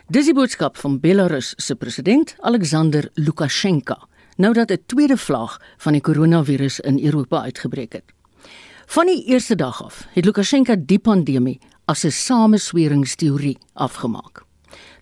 [0.09, 4.10] Dis die boodskap van Belarus se president Alexander Lukasjenko
[4.41, 8.05] nou dat 'n tweede vlaag van die koronavirus in Europa uitgebreek het.
[8.87, 14.43] Van die eerste dag af het Lukasjenko die pandemie as 'n samesweringsteorie afgemaak.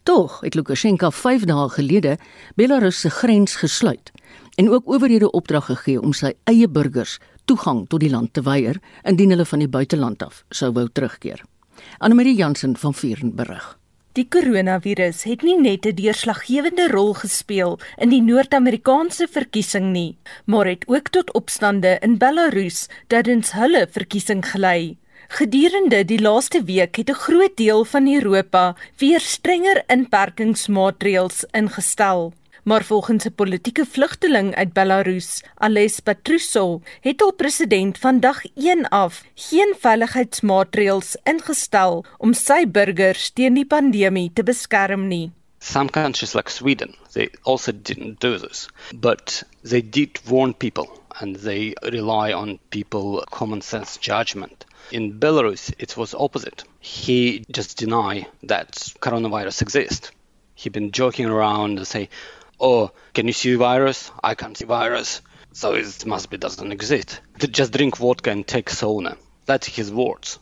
[0.03, 2.19] Tog het Lukasjenko 5 dae gelede
[2.55, 4.11] Belarus se grens gesluit
[4.55, 8.81] en ook owerhede opdrag gegee om sy eie burgers toegang tot die land te weier
[9.03, 11.45] indien hulle van die buiteland af sou wou terugkeer.
[11.99, 13.78] Annelie Jansen van Vuren berig.
[14.19, 20.67] Die koronavirus het nie net 'n deurslaggewende rol gespeel in die Noord-Amerikaanse verkiesing nie, maar
[20.67, 24.97] het ook tot opstande in Belarus tydens hulle verkiesing gelei.
[25.29, 32.33] Gedurende die laaste week het 'n groot deel van Europa weer strenger inperkingsmaatreëls ingestel.
[32.69, 38.89] Maar volgens 'n politieke vlugteling uit Belarus, Ales Patrusov, het al president van dag 1
[38.89, 45.31] af geen veiligheidsmaatreëls ingestel om sy burgers teen die pandemie te beskerm nie.
[45.59, 51.43] Some countries like Sweden, they also didn't do this, but they did warn people and
[51.43, 56.65] they rely on people common sense judgment In Belarus, it was opposite.
[56.81, 60.11] He just denied that coronavirus exists.
[60.55, 62.09] He been joking around and say,
[62.61, 64.11] "Oh, can you see virus?
[64.23, 68.71] I can't see virus, so it must be doesn't exist." Just drink vodka and take
[68.71, 69.17] sauna.
[69.47, 70.39] That's his words.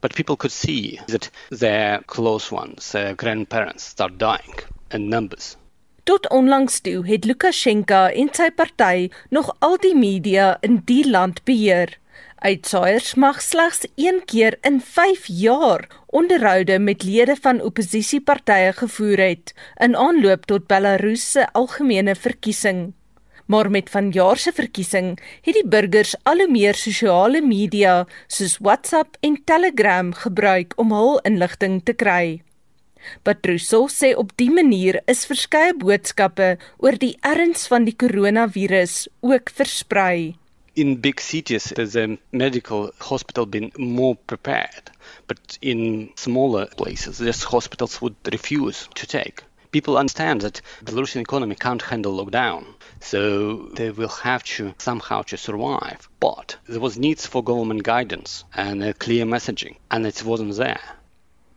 [0.00, 4.54] But people could see that their close ones, their grandparents, start dying
[4.90, 5.56] in numbers.
[6.04, 11.40] Tot onlangs toe het Lukasjenko en sy party nog al die media in die land
[11.44, 11.96] beheer.
[12.36, 19.54] Uitsaaiers mag slegs een keer in 5 jaar onderhoude met lede van oppositiepartye gevoer het
[19.80, 22.92] in aanloop tot Belarus se algemene verkiesing.
[23.46, 29.16] Maar met vanjaar se verkiesing het die burgers al hoe meer sosiale media soos WhatsApp
[29.20, 32.42] en Telegram gebruik om hul inligting te kry.
[33.22, 39.48] Patruso sê op die manier is verskeie boodskappe oor die erns van die koronavirus ook
[39.48, 40.36] versprei.
[40.76, 44.90] In big cities, there's a medical hospital been more prepared,
[45.26, 49.42] but in smaller places, these hospitals would refuse to take.
[49.70, 52.66] People understand that the Belarusian economy can't handle lockdown,
[53.00, 56.10] so they will have to somehow to survive.
[56.20, 60.80] But there was needs for government guidance and clear messaging, and it wasn't there.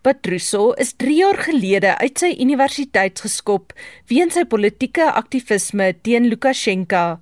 [0.01, 3.73] Patruso is 3 jaar gelede uit sy universiteit geskop
[4.07, 7.19] weens sy politieke aktivisme teen Lukasjenko.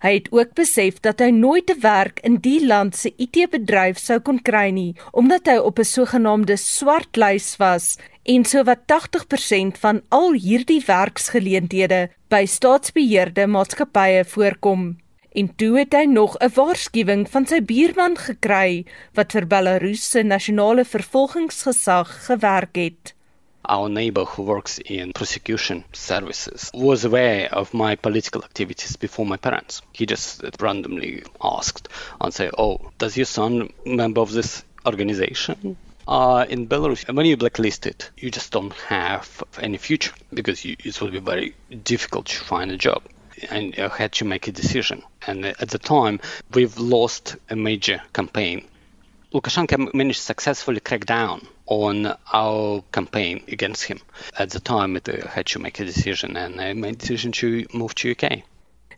[0.00, 4.20] Hy het ook besef dat hy nooit 'n werk in die land se IT-bedryf sou
[4.20, 10.02] kon kry nie, omdat hy op 'n sogenaamde swart lys was en sowat 80% van
[10.08, 14.96] al hierdie werksgeleenthede by staatsbeheerde maatskappye voorkom.
[15.32, 20.22] En toe het hy nog 'n waarskuwing van sy buurman gekry wat vir Belarus se
[20.22, 23.17] nasionale vervolgingsgesag gewerk het.
[23.68, 29.36] Our neighbor who works in prosecution services was aware of my political activities before my
[29.36, 29.82] parents.
[29.92, 31.88] He just randomly asked
[32.20, 35.76] and said, "Oh, does your son member of this organization?"
[36.06, 40.98] Uh, in Belarus, when you're blacklisted, you just don't have any future because you, it
[41.00, 41.54] will be very
[41.84, 43.02] difficult to find a job
[43.50, 45.02] and I had to make a decision.
[45.26, 46.20] And at the time,
[46.54, 48.66] we've lost a major campaign.
[49.32, 54.00] Lukashenko managed to successfully crack down on our campaign against him.
[54.38, 57.32] At the time, it uh, had to make a decision, and I made a decision
[57.32, 58.42] to move to UK.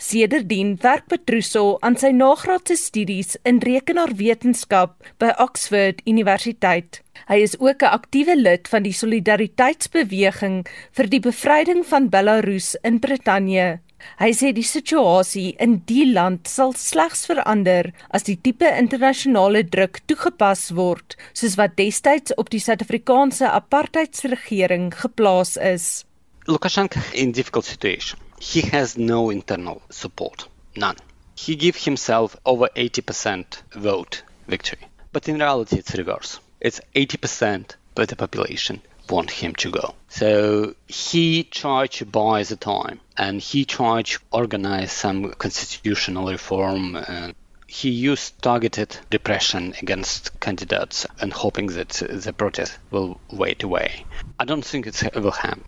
[0.00, 7.02] Sedertdien werk Petruso aan sy nagraadse studies in rekenaarwetenskap by Oxford Universiteit.
[7.28, 10.64] Hy is ook 'n aktiewe lid van die Solidariteitsbeweging
[10.96, 13.80] vir die bevryding van Belarus in Brittanje.
[14.20, 20.00] Hy sê die situasie in die land sal slegs verander as die tipe internasionale druk
[20.10, 26.04] toegepas word soos wat destyds op die Suid-Afrikaanse apartheidsregering geplaas is.
[26.46, 28.18] Lukashenko in difficult situation.
[28.40, 30.96] He has no internal support, none.
[31.36, 34.86] He gave himself over 80% vote victory.
[35.12, 36.40] But in reality it's reverse.
[36.60, 39.94] It's 80% of the population want him to go.
[40.08, 46.96] So he tried to buy the time and he tried to organize some constitutional reform.
[46.96, 47.34] And
[47.66, 54.04] he used targeted repression against candidates and hoping that the protest will wait away.
[54.40, 55.64] I don't think it will happen.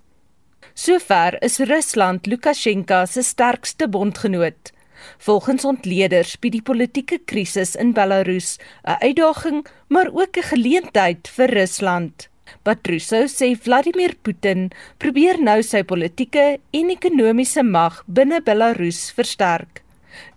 [0.75, 4.73] Sover is Rusland Lukasjenko se sterkste bondgenoot.
[5.19, 11.51] Volgens ontleeders bied die politieke krisis in Belarus 'n uitdaging, maar ook 'n geleentheid vir
[11.51, 12.32] Rusland.
[12.65, 14.69] Patruso sê Vladimir Putin
[15.03, 16.47] probeer nou sy politieke
[16.79, 19.83] en ekonomiese mag binne Belarus versterk.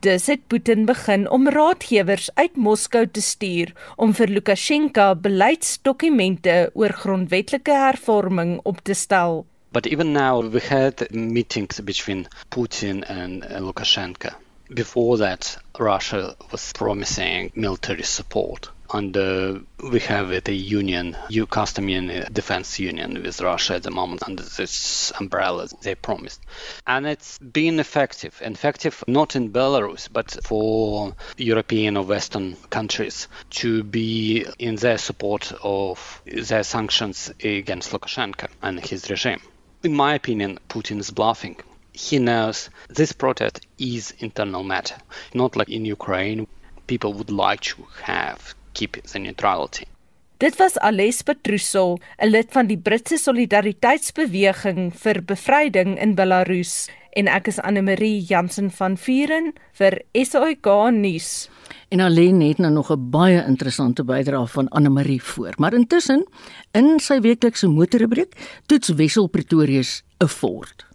[0.06, 6.96] Dis het Putin begin om raadgewers uit Moskou te stuur om vir Lukasjenko beleidsdokumente oor
[7.02, 9.44] grondwetlike hervorming op te stel.
[9.76, 14.32] But even now we had meetings between Putin and Lukashenko.
[14.74, 19.60] Before that Russia was promising military support and uh,
[19.92, 24.44] we have the union, EU custom union, defense union with Russia at the moment under
[24.44, 26.42] this umbrella they promised.
[26.86, 33.84] And it's been effective, effective not in Belarus, but for European or Western countries to
[33.84, 39.42] be in their support of their sanctions against Lukashenko and his regime.
[39.84, 41.58] In my opinion, Putin is bluffing.
[41.92, 44.98] He knows this protest is internal matter,
[45.34, 46.48] not like in Ukraine.
[46.88, 49.88] People would like to have keep the neutrality.
[50.38, 57.28] Dit was Ales Petruso, 'n lid van die Britse Solidariteitsbeweging vir Bevryding in Belarus, en
[57.32, 61.48] ek is Anne Marie Jansen van Vuren vir SAK nuus.
[61.90, 65.54] En alleen het nou nog 'n baie interessante bydrae van Anne Marie voor.
[65.58, 66.28] Maar intussen,
[66.72, 70.95] in sy weeklikse motorrubriek, toets Wessel Pretorius 'n Ford.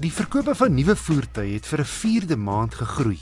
[0.00, 3.18] Die verkope van nuwe voertuie het vir 'n 4de maand gegroei.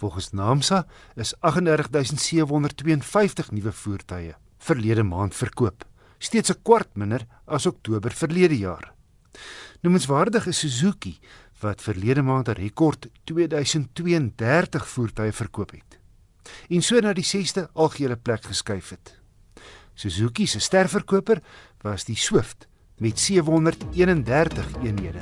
[0.00, 5.84] Volgens Naamsa is 38752 nuwe voertuie verlede maand verkoop,
[6.18, 8.94] steeds 'n kwart minder as Oktober verlede jaar.
[9.80, 11.18] Noemenswaardig is Suzuki
[11.60, 15.98] wat verlede maand 'n rekord 2032 voertuie verkoop het
[16.68, 19.20] en so na die 6ste algehele plek geskuif het.
[19.94, 21.42] Suzuki se sterverkoper
[21.82, 22.70] was die Swift
[23.02, 25.18] met 731 eenhede.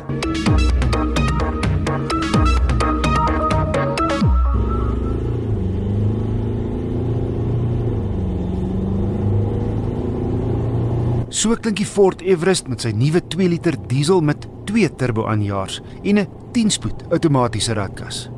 [11.31, 15.81] So klink die Ford Everest met sy nuwe 2 liter diesel met 2 turbo aanjaars
[16.03, 18.29] en 'n 10-spoed outomatiese ratkas.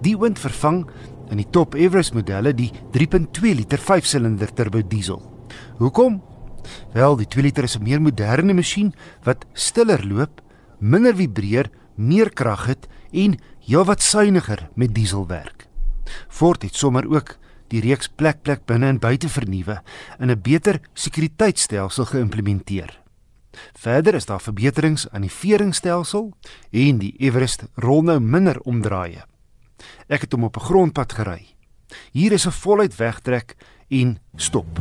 [0.00, 0.86] Die wind vervang
[1.30, 5.20] in die top Everest modelle die 3.2 liter 5-silinder turbo diesel.
[5.78, 6.22] Hoekom?
[6.92, 10.40] Wel, die 2 liter is 'n meer moderne masjien wat stiller loop,
[10.78, 15.66] minder vibreer, meer krag het en heelwat suiwiger met diesel werk.
[16.28, 17.36] Ford het sommer ook
[17.68, 19.82] die reeks plek plek binne en buite vernuwe
[20.18, 23.00] in 'n beter sekuriteitstelsel geïmplementeer.
[23.72, 26.32] Verder is daar verbeterings aan die veringstelsel
[26.70, 29.24] en die Everest rol nou minder omdraaie.
[30.08, 31.46] Ek het hom op 'n grondpad gery.
[32.12, 33.56] Hier is 'n voluit wegtrek
[33.88, 34.80] en stop.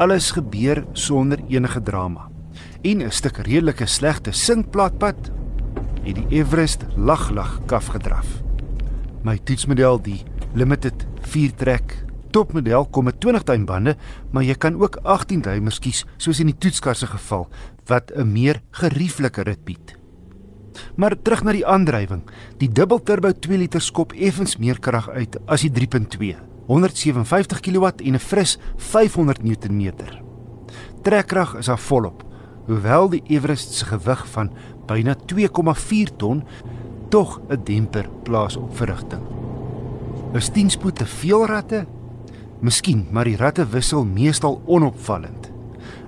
[0.00, 2.30] Alles gebeur sonder enige drama.
[2.82, 5.30] En 'n stuk redelike slegte sinkplatpad
[6.02, 8.26] het die Everest laglag kaf gedraf.
[9.22, 10.22] My toetsmodel die
[10.54, 13.96] Limited 4 trek topmodel kom met 20 duim bande,
[14.30, 17.48] maar jy kan ook 18 duimers kies soos in die toetskar se geval
[17.86, 19.96] wat 'n meer gerieflike rit bied.
[20.96, 22.22] Maar terug na die aandrywing.
[22.56, 26.49] Die dubbelturbo 2 liter skop effens meer krag uit as die 3.2.
[26.70, 29.92] 157 kW en 'n fris 500 Nm.
[31.02, 32.24] Trekkrag is daar volop,
[32.66, 34.50] hoewel die Everest se gewig van
[34.86, 36.44] byna 2,4 ton
[37.08, 39.22] tog 'n demper plaas op verrigting.
[40.32, 41.86] Is 10 spoed te veel ratte?
[42.60, 45.50] Miskien, maar die ratte wissel meestal onopvallend.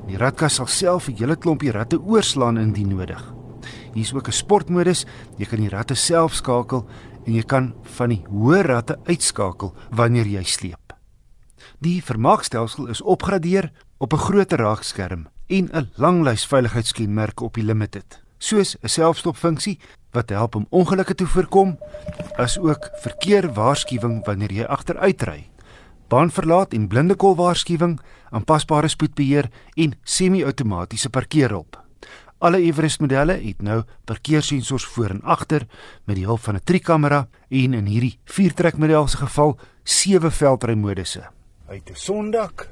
[0.07, 3.35] Die ratkas sal self 'n hele klompie ratte oorslaan indien nodig.
[3.92, 5.07] Hier is ook 'n sportmodus.
[5.37, 6.87] Jy kan die ratte self skakel
[7.26, 10.92] en jy kan van die hoë ratte uitskakel wanneer jy sleep.
[11.82, 18.22] Die vermaakstelsel is opgradeer op 'n groter raakskerm en 'n langlys veiligheidskenmerke op die limited,
[18.38, 19.78] soos 'n selfstopfunksie
[20.12, 21.78] wat help om ongelukke te voorkom,
[22.37, 25.50] asook verkeerwaarskuwing wanneer jy agteruitry,
[26.08, 31.81] baanverlaat en blindekol waarskuwing, aanpasbare spoedbeheer en semi-outomatiese parkeerhulp.
[32.42, 35.62] Alle Everest modelle het nou parkeersensors voor en agter
[36.11, 41.22] met die hulp van 'n trikamera en in hierdie viertrek model se geval sewe veldrymodusse.
[41.66, 42.68] Uit 'n sondak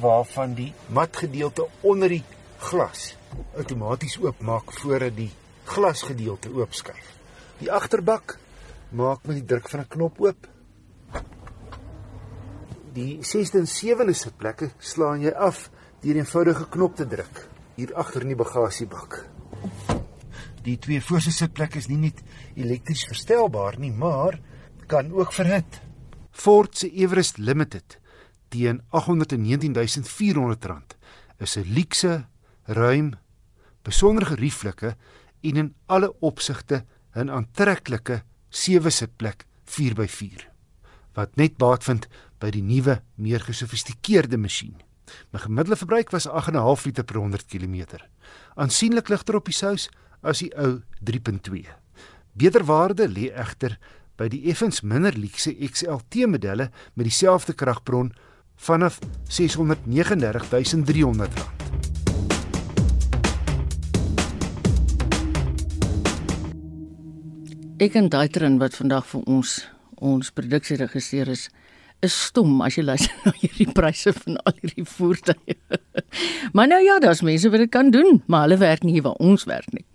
[0.00, 2.22] waarvan die matgedeelte onder die
[2.58, 3.16] glas
[3.56, 5.30] outomaties oopmaak voordat die
[5.64, 7.06] glasgedeelte oopskuif.
[7.58, 8.38] Die agterbak
[8.88, 10.48] maak met die druk van 'n knop oop.
[12.92, 17.94] Die 6de en 7de sitplekke slaan jy af deur 'n eenvoudige knop te druk hier
[17.96, 19.26] agter in die bagasiebak.
[20.62, 22.22] Die twee voorste sitplekke is nie net
[22.54, 24.38] elektries verstelbaar nie, maar
[24.86, 25.80] kan ook verhit.
[26.30, 27.98] Ford se Everest Limited
[28.52, 30.96] teen R819400
[31.38, 32.26] is 'n luukse,
[32.64, 33.14] ruim,
[33.82, 34.96] besonder gerieflike
[35.40, 40.50] en in alle opsigte 'n aantreklike sewe sitplek 4x4
[41.14, 42.08] wat net baat vind
[42.40, 44.74] by die nuwe, meer gesofistikeerde masjien.
[45.30, 47.84] My gemiddelde verbruik was 8.5 liter per 100 km.
[48.54, 49.88] Aansienlik ligter op die sous
[50.22, 51.66] as die ou 3.2.
[52.32, 53.78] Beter waarde lê egter
[54.16, 58.12] by die effens minder luukse XLT modelle met dieselfde kragbron
[58.56, 58.98] vanaf
[59.28, 61.30] R639.300.
[67.82, 69.66] Ek en Daitrin wat vandag vir ons
[70.02, 71.48] ons produksie regisseur is,
[72.02, 75.56] is stom as jy luister na hierdie pryse van al hierdie voertuie.
[76.56, 79.46] maar nou ja, daar's mense wat dit kan doen, maar hulle werk nie waar ons
[79.50, 79.86] werk nie.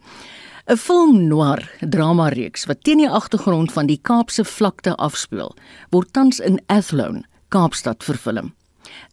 [0.67, 5.53] 'n Film noir drama reeks wat teen die agtergrond van die Kaapse vlakte afspeel,
[5.95, 8.51] word tans in Athlone, Kaapstad vervilm.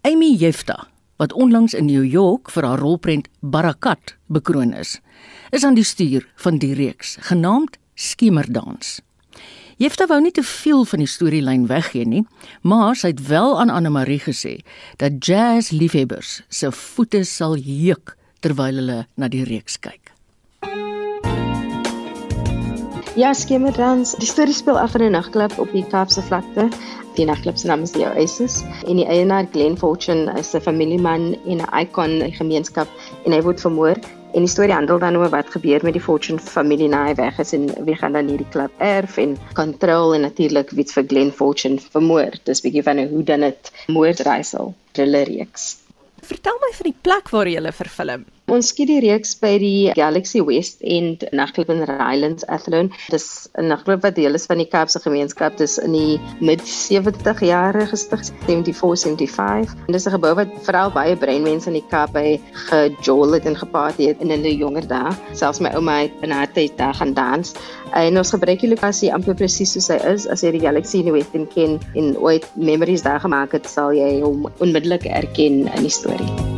[0.02, 0.88] Amy Jefta,
[1.22, 4.98] wat onlangs in New York vir haar rolprent Barakat bekroon is,
[5.54, 8.98] is aan die stuur van die reeks, genaamd Skemerdans.
[9.76, 12.22] Jefta wou nie te veel van die storielyn weggee nie,
[12.62, 14.60] maar sy het wel aan Anne Marie gesê
[15.02, 18.14] dat jazz liefhebbers se voete sal juk
[18.44, 20.12] terwyl hulle na die reeks kyk.
[23.18, 24.14] Ja, skemerdans.
[24.18, 26.68] Die storie speel af in 'n nagklub op die Kaapse vlakte.
[27.14, 31.34] Die nagklub se naam is die Oasis en die eienaar Glenn Fortune is 'n familieman
[31.46, 32.88] en 'n ikon in die gemeenskap
[33.24, 33.98] en hy word vermoor.
[34.34, 37.36] En die storie handel dan oor wat gebeur met die Fortune familie na hy weg
[37.38, 41.30] is en wie gaan dan hierdie klub erf en kontrol en natuurlik wie vir Glenn
[41.30, 42.34] Fortune vermoor.
[42.42, 45.76] Dis 'n bietjie van 'n hoe dan dit moordreisel thriller reeks.
[46.22, 48.24] Vertel my van die plek waar jy hulle vervilm.
[48.54, 52.92] Ons skiet die reeks by die Galaxy West End nagklub in Rylands Athlone.
[53.10, 55.56] Dis 'n nagklub wat deel is van die Kaapse gemeenskap.
[55.58, 59.74] Dis in die mid 70 jare gestig, 74-75.
[59.88, 62.40] En dis 'n gebou wat veral baie breinmense in die Kaap by
[62.70, 65.10] gejol het en geparty het in hulle jonger dae.
[65.32, 67.54] Selfs my ouma het in haar tyd daar gaan dans.
[67.92, 70.28] En ons gebruik die lokasie amper presies soos hy is.
[70.28, 73.66] As jy die Galaxy in die West End ken en ooit memories daar gemaak het,
[73.66, 76.53] sal jy hom onmiddellik erken in die storie.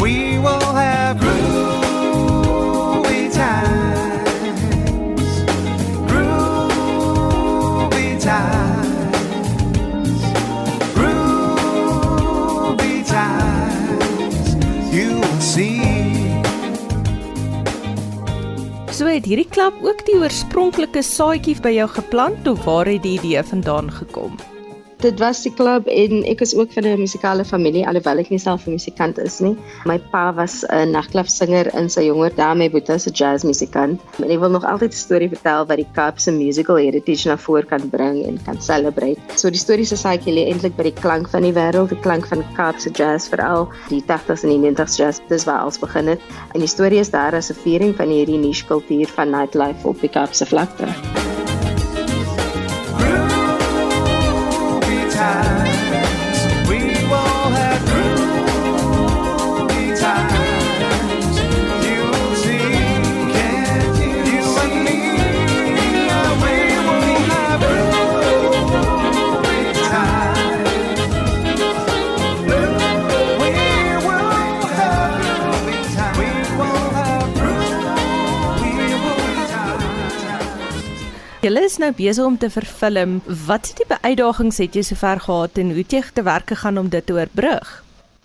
[0.00, 5.42] We will have groovy times,
[6.10, 10.20] groovy times,
[10.94, 14.54] groovy times.
[14.94, 15.80] You will see.
[18.90, 23.18] So het hierdie klub ook die oorspronklike saadjie by jou geplant of waar het die
[23.18, 24.36] idee vandaan gekom?
[25.04, 28.38] Dit was die klub en ek is ook van 'n musikale familie alhoewel ek nie
[28.38, 29.56] self 'n musikant is nie.
[29.84, 34.00] My pa was 'n nagklubsinger in sy jonger dae, my boetie is 'n jazzmusikant.
[34.22, 37.66] En ek wil nog altyd 'n storie vertel wat die Kaapse musical heritage na vore
[37.66, 39.20] kan bring en kan celebrate.
[39.34, 42.26] So die storie se saadjie lê eintlik by die klank van die wêreld, die klank
[42.26, 45.20] van Kaapse jazz veral die 80s en die 90s jazz.
[45.28, 46.20] Dis waar alles begin het.
[46.54, 50.00] En die storie is daar as 'n viering van hierdie niche kultuur van nightlife op
[50.00, 51.43] die Kaapse vlakte.
[81.44, 83.18] Julle is nou besig om te vervilm.
[83.44, 86.80] Wat is die uitdagings het jy sover gehad en hoe het jy te werk gegaan
[86.80, 87.72] om dit te oorbrug?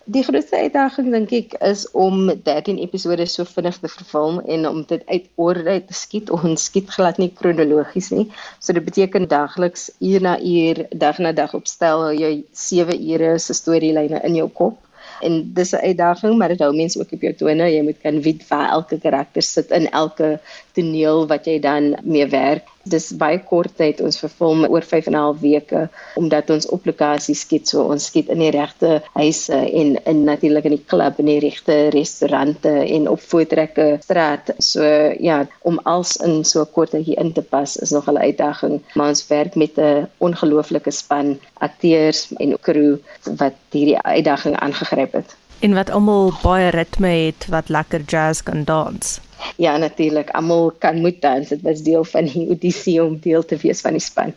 [0.07, 4.80] Die grootste uitdaging dink ek is om 13 episode so vinnig te vervilm en om
[4.88, 6.32] dit uit orde te skiet.
[6.38, 8.30] Ons skiet glad nie kronologies nie.
[8.63, 13.57] So dit beteken dagliks uur na uur, dag na dag opstel jy 7 ure se
[13.59, 14.80] storielyne in jou kop.
[15.20, 17.67] En dis 'n uitdaging, maar dit hou mense ook op jou tone.
[17.67, 20.39] Jy moet kan weet waar elke karakter sit in elke
[20.72, 22.67] toneel wat jy dan mee werk.
[22.84, 26.86] Dis baie kort tyd ons vervilm oor 5 en 'n half weke omdat ons op
[26.86, 27.67] lokasie skiet.
[27.67, 31.39] So ons skiet in die regte huise en in natuurlik in die klub en die
[31.39, 34.53] regte restaurante en op voetrekke straat.
[34.57, 34.84] So
[35.19, 39.07] ja, om als in so kort tydjie in te pas is nog 'n uitdaging, maar
[39.07, 45.36] ons werk met 'n ongelooflike span akteurs en crew wat hierdie uitdaging aangegryp het.
[45.59, 49.19] En wat almal baie ritme het wat lekker jazz kan dans.
[49.58, 50.30] Ja, natuurlik.
[50.30, 51.48] Almal kan moet dans.
[51.48, 54.34] Dit was deel van die audisie om deel te wees van die span.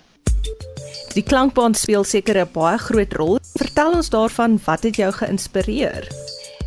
[1.13, 3.39] Die klankbaan speel seker 'n baie groot rol.
[3.55, 6.09] Vertel ons daarvan, wat het jou geïnspireer?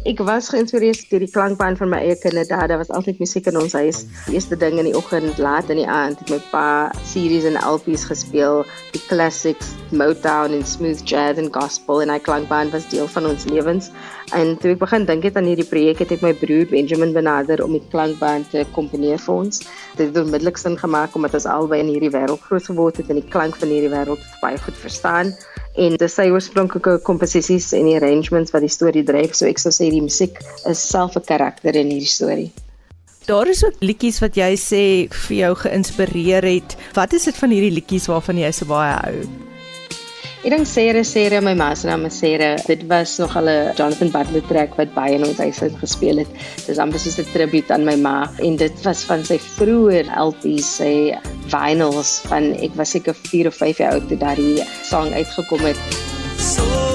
[0.06, 2.68] Ek was geïnspireer deur die klankbaan van my eie kinderdae.
[2.70, 4.03] Daar was altyd musiek in ons huis.
[4.28, 6.66] Die eerste ding in die oggend, laat in die aand, het my pa
[7.10, 8.62] series en LPs gespeel,
[8.93, 13.47] die classics, Motown en smooth jazz en gospel en hy klankbaan was deel van ons
[13.49, 13.89] lewens.
[14.38, 17.66] En toe ek begin dink het aan hierdie projek, het ek my broer Benjamin benader
[17.66, 19.66] om die klankbaan te komponeer vir ons.
[19.97, 23.24] Dit het onmiddellik sin gemaak omdat ons albei in hierdie wêreld groot geword het en
[23.24, 25.34] die klank van hierdie wêreld baie goed verstaan
[25.78, 29.36] en dis sy oorspronklike komposisies en die arrangements wat die storie dryf.
[29.36, 32.51] So ek sou sê die musiek is self 'n karakter in hierdie storie.
[33.26, 36.78] Daar is ook liedjies wat jy sê vir jou geïnspireer het.
[36.93, 39.55] Wat is dit van hierdie liedjies waarvan jy so baie hou?
[40.46, 42.52] Ek dink Sere Sere my ma se naam is Sere.
[42.70, 46.30] Dit was nog al 'n Jonathan Butler track wat baie in ons huis gespeel het.
[46.68, 50.68] Dis amper soos 'n tribute aan my ma en dit was van sy vroeë LP's,
[50.78, 51.18] sy
[51.50, 55.82] vinyls van ek was seker 4 of 5 jaar oud toe daardie song uitgekom het.
[56.38, 56.95] So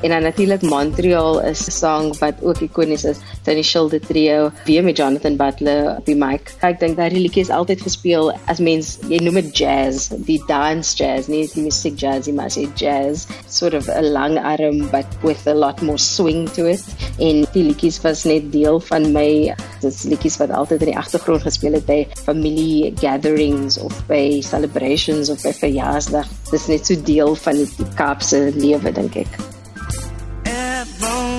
[0.00, 3.18] En dan natuurlik Montreal is 'n sang wat ook ikonies is.
[3.42, 6.54] Die Shilde Trio, weer met Jonathan Butler op die mic.
[6.60, 10.96] Ek dink daai liedjie is altyd gespeel as mens jy noem dit jazz, die dance
[10.96, 15.06] jazz, nie die music jazz, jy maar sê jazz, sort of 'n lang arm but
[15.22, 16.84] with a lot more swing to it.
[17.18, 21.42] En die liedjies was net deel van my dis liedjies wat altyd in die agtergrond
[21.42, 26.26] gespeel het by familie gatherings of by celebrations of by verjaarsdag.
[26.50, 29.57] Dis net so deel van die Kaapse lewe dink ek.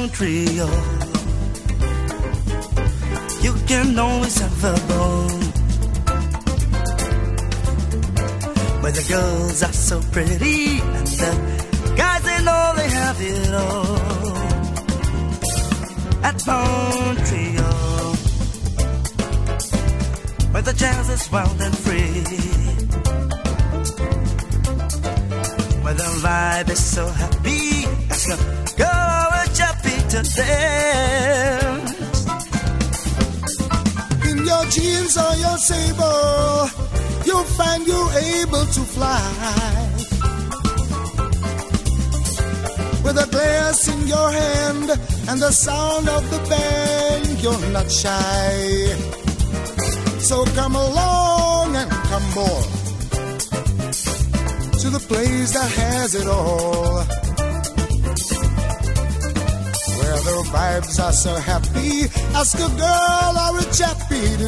[0.10, 0.70] At Montreal.
[0.70, 1.06] Oh.
[3.42, 5.42] You can always have a bone.
[8.82, 11.32] Where the girls are so pretty and the
[11.98, 13.98] guys they know they have it all.
[16.24, 18.16] At Montreal.
[20.52, 22.24] Where the jazz is wild and free.
[25.84, 27.30] Where the vibe is so happy.
[28.10, 29.19] With happy
[30.10, 31.92] to dance.
[34.30, 36.70] In your jeans or your sable,
[37.26, 39.22] you'll find you're able to fly.
[43.04, 44.90] With a glass in your hand
[45.30, 48.96] and the sound of the band, you're not shy.
[50.20, 52.64] So come along and come more
[54.82, 57.29] to the place that has it all.
[60.52, 62.04] Vibes are so happy,
[62.36, 64.48] ask a girl or a chappie to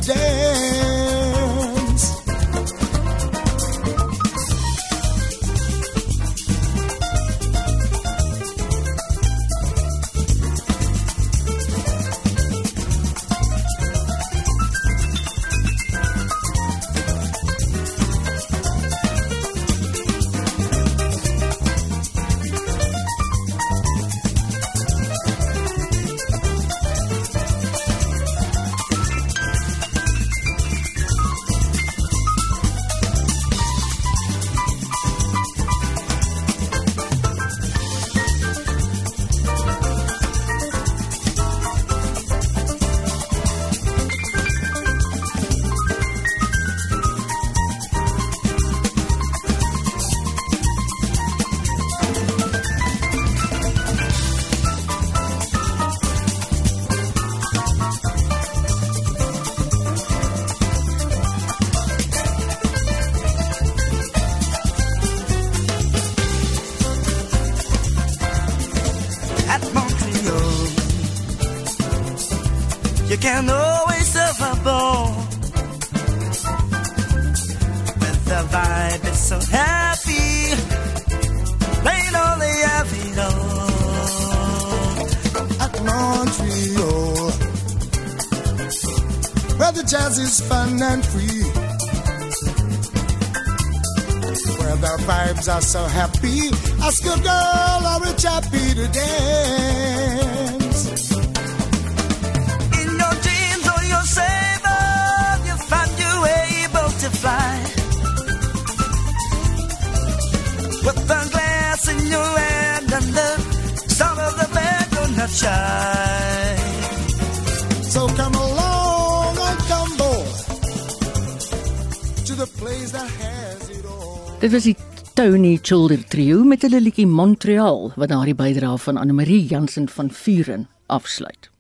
[124.42, 124.76] Dit was die
[125.14, 130.10] Tony Childer Trio met hulle liedjie Montreal wat daardie bydrae van Anne Marie Jansen van
[130.10, 131.52] Vuren afsluit.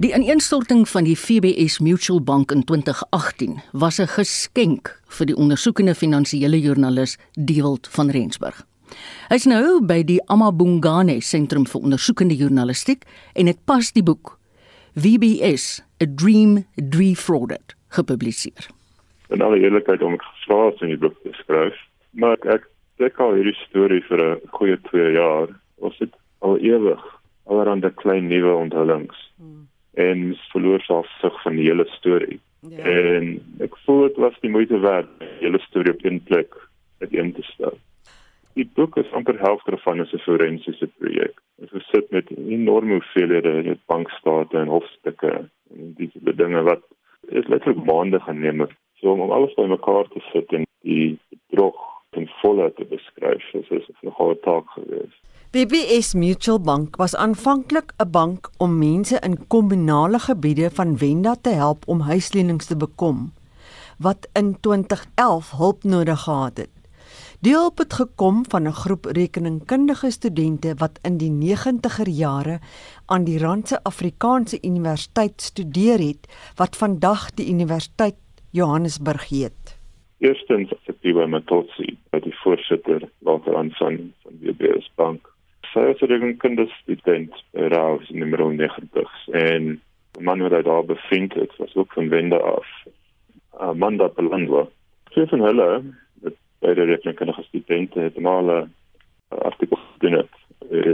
[0.00, 5.94] Die ineenstorting van die FBS Mutual Bank in 2018 was 'n geskenk vir die ondersoekende
[5.94, 8.64] finansiële joernalis Dewald van Rensburg.
[9.28, 14.38] Hy's nou by die Amabungane Sentrum vir Ondersoekende Journalistiek en het pas die boek
[14.94, 18.70] VBS: A Dream Defrauded gepubliseer.
[19.30, 21.78] in alle eerlikheid om ek gevra het om die boek te skryf.
[22.10, 22.66] Maar ek
[23.00, 25.48] dink al hierdie storie vir 'n goeie 2 jaar.
[25.78, 27.02] Ons het al ewig
[27.46, 29.18] allerhande klein nuwe onthullings.
[29.36, 29.68] Hmm.
[29.94, 32.40] En verloor self sig van die hele storie.
[32.60, 32.84] Ja.
[32.84, 36.54] En ek voel dit was die moeite werd die hele storie op een plek
[36.98, 37.78] uiteen te stel.
[38.54, 41.40] Die boek is amper helfte van is 'n forensiese projek.
[41.56, 46.82] Ons gesit met enorme hoeveelhede weet bankstate en hofstukke en die dinge wat
[47.28, 51.78] is letterlik maande geneem het So om alles bymekaar te sit en die bedrog
[52.16, 55.20] in volle te beskryf, is is nogal 'n taak geweest.
[55.50, 61.50] BBS Mutual Bank was aanvanklik 'n bank om mense in kommunale gebiede van Wenda te
[61.50, 63.32] help om huislenings te bekom
[63.98, 66.70] wat in 2011 hulp nodig gehad het.
[67.40, 72.60] Die hulp het gekom van 'n groep rekeningkundige studente wat in die 90er jare
[73.06, 78.16] aan die Randse Afrikaanse Universiteit studeer het wat vandag die Universiteit
[78.50, 79.59] Johannesburg heet.
[80.20, 81.00] Eerstens het ek
[82.12, 85.28] by die voorsitter later aan van van die BS Bank.
[85.72, 89.70] Sy het rekeningkunde student by Raus in nummer 90 en
[90.18, 92.68] die man wat hy daar bevind het, was ook van Wende af.
[93.56, 94.66] Amanda Belandwa.
[95.14, 95.70] Sy van hulle
[96.60, 98.68] by die rekenkundige studente het maar 'n
[99.40, 100.36] artikel gedoen het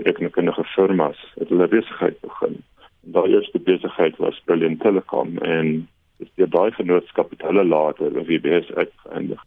[0.07, 2.62] rekenkundige firmas het hulle besigheid begin.
[3.05, 5.89] En daai eerste besigheid was Brilliant Telecom en
[6.19, 9.43] dis die daai vennootskap het hulle later by WBS uitgeëindig.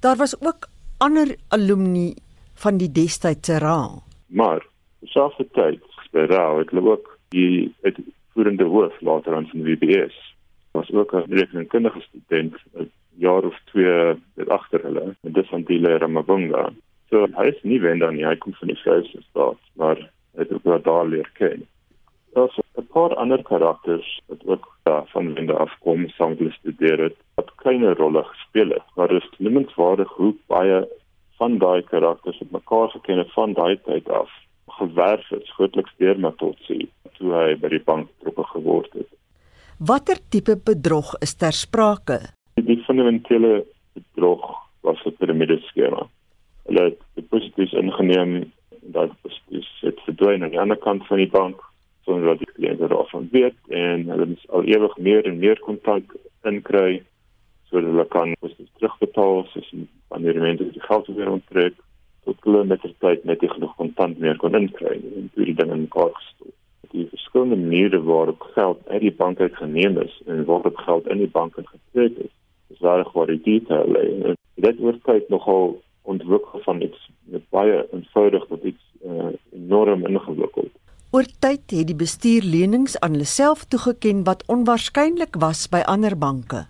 [0.00, 0.68] Daar was ook
[0.98, 2.14] ander alumni
[2.54, 4.02] van die destydse raal.
[4.26, 4.66] Maar
[5.00, 10.16] dieselfde tyd by raal het hulle ook die uitvoerende hoof later aan van WBS
[10.74, 12.54] was ook 'n rekenkundige student
[13.16, 16.72] jaar of twee dit agter hulle en dis van Dile Ramabunga.
[17.10, 19.96] So hy is nie wend dan nie, hy kom van die Vryse staat, maar
[20.34, 21.66] hy het ook daar leer ken.
[22.34, 27.16] Daar's 'n paar ander karakters wat ook daar van wende afkom, saam hulle studeer het,
[27.34, 30.88] wat kleiner rolle gespeel het, maar dit is noemenswaardig hoe baie
[31.38, 34.30] van daai karakters op mekaar geken het van daai tyd af
[34.66, 39.10] gewerf het, grootliks deur Matotsi toe hy by die bank betrokke geword het.
[39.78, 42.18] Watter tipe bedrog is ter sprake?
[42.54, 43.64] Die fundamentele
[43.94, 44.42] bedrog
[44.82, 46.08] was 'n piramideskema.
[46.66, 51.30] Hulle het deposito's ingeneem en daai deposito's het verdwyn aan die ander kant van die
[51.30, 51.62] bank
[52.04, 56.16] sonder dat die kliënte daarvan weet en hulle moet al ewig meer en meer kontak
[56.50, 57.02] inkry
[57.70, 59.72] sodat hulle kan deposito's terugbetaal soos
[60.12, 61.80] wanneer mense die geld weer onttrek
[62.24, 65.58] tot hulle met die tyd net nie genoeg kontant meer kon inkry en toe die
[65.60, 66.60] ding in mekaar gestort
[66.94, 71.18] die verskillende maniere waarop geld uit die bank uit geneem is en waarop geld in
[71.18, 72.32] die bank getrek is
[72.68, 74.34] is reg waar die detail lê.
[74.54, 80.72] Dit word tyd nogal ontwikkel van iets met baie eenvoudig tot iets uh, enorm ingewikkeld.
[81.14, 86.16] Oor tyd het die bestuur lenings aan hulle self toegeken wat onwaarskynlik was by ander
[86.18, 86.64] banke.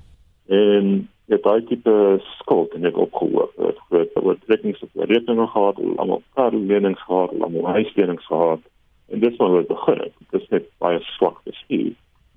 [0.53, 0.91] En
[1.33, 1.95] dit daai tipe
[2.43, 8.27] skuld en dit opgehoop het groot oortrekkings op rekeninge gehad, almal kaartlenings gehad, almal huislenings
[8.27, 8.61] gehad.
[9.09, 10.13] En dis waar dit begin het.
[10.31, 11.95] Dit is net baie swak bestuur.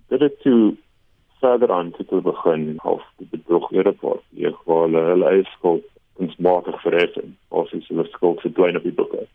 [0.08, 0.78] Dit het toe
[1.44, 3.96] verder aan te begin of die bedrog eerder
[4.30, 5.84] hier waar hulle hulle eie skuld
[6.16, 9.28] kunsmatig verhef en of is hulle skuld verdwyn op die boeke.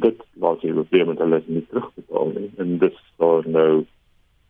[0.00, 2.50] Dit was die met hulle nie terugbetaal nie.
[2.56, 3.84] En dit is nou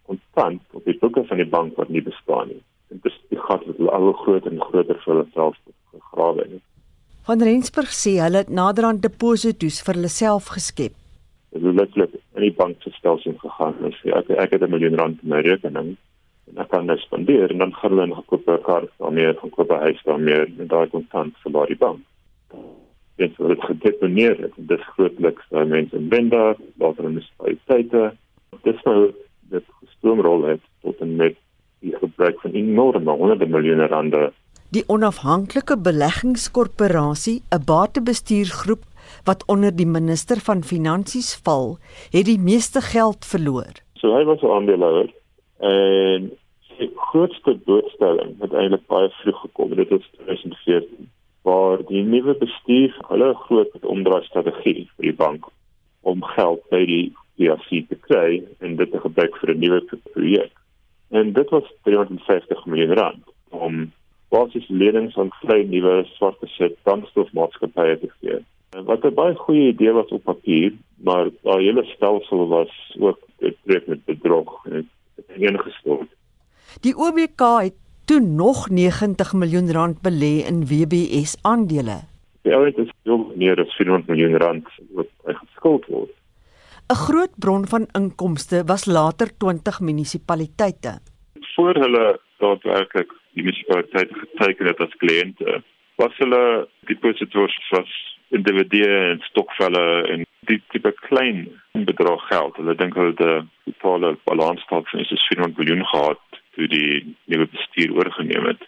[0.07, 2.63] konstant op die boeke van die bank wat nie bestaan nie.
[2.91, 5.59] En dis die gat wat hulle al groter en groter vir hulle self
[5.95, 6.63] gegrawe het.
[7.27, 10.95] Van Rensburg sê hulle het naderhand deposito's vir hulle self geskep.
[11.57, 14.71] Hulle het letterlik in die bank se stelsel gegaan en sê ek ek het 'n
[14.71, 15.97] miljoen rand in my rekening
[16.49, 19.51] en ek kan dit spandeer en dan gaan hulle en koop 'n kar daarmee gaan
[19.51, 22.01] koop 'n huis daarmee en daai kontant vir daai bank.
[23.17, 28.11] Dit word gedeponeer en dit grootliks daai mense in Benda, later in die spesialiteite.
[28.65, 29.13] Dis nou
[29.53, 29.65] dit
[29.97, 31.39] stroomrol het tot en met
[31.85, 34.31] die gebruik van enorme honderde miljoene rande.
[34.75, 38.83] Die onafhanklike beleggingskorporasie, 'n batebestuursgroep
[39.25, 41.79] wat onder die minister van finansies val,
[42.11, 43.73] het die meeste geld verloor.
[43.95, 45.15] So hy was 'n aandeelhouer
[45.59, 46.33] En
[46.79, 49.75] die grootste doodstelling het eintlik baie vroeg gekom.
[49.75, 51.11] Dit was 2014
[51.47, 55.47] waar die nuwe bestuur hulle groot omdraai strategie vir die bank
[56.11, 57.05] om geld by die
[57.39, 59.81] PRC te kry en dit te gebruik vir 'n nuwe
[60.15, 60.53] projek.
[61.11, 63.93] En dit was 350 miljoen rand om
[64.35, 68.43] basies lenings aan vlei nuwe swart besit brandstofmaatskappye te gee.
[68.91, 73.87] Wat 'n baie goeie idee was op papier, maar daai hele stelsel was ook dit
[73.87, 74.89] met bedrog en
[75.35, 76.11] ingestort.
[76.81, 81.99] Die OBK het toe nog 90 miljoen rand belê in WBS aandele.
[82.43, 86.13] Ja, dit is veel meer as 400 miljoen rand wat geskuld word.
[86.95, 90.93] 'n Groot bron van inkomste was later 20 munisipaliteite.
[91.55, 95.63] Voor hulle daadwerklik die munisipaliteite geteken het as kliënte,
[95.97, 97.91] was hulle depositors was
[98.29, 102.57] individue en stokvelle en die tipe klein bedrag geld.
[102.57, 106.27] Hulle dink hulle die totale balansstaat van is 400 miljoen gehad
[106.57, 108.63] toe die nuwe bestuur oorgeneem het.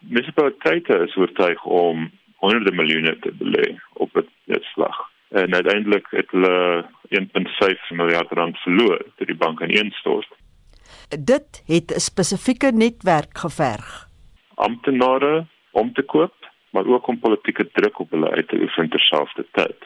[0.00, 2.10] Munisipaliteite is oortuig om
[2.42, 4.14] honderde miljoene te belê op
[4.46, 4.98] dit slag.
[5.28, 10.28] En uiteindelik het hulle 1.5 miljard rand verloor toe die bank ineenstort.
[11.08, 14.08] Dit het 'n spesifieke netwerk geverg.
[14.54, 16.34] Amptenare om te koop,
[16.70, 19.76] maar ook om politieke druk op hulle uit te oefen terselfdertyd.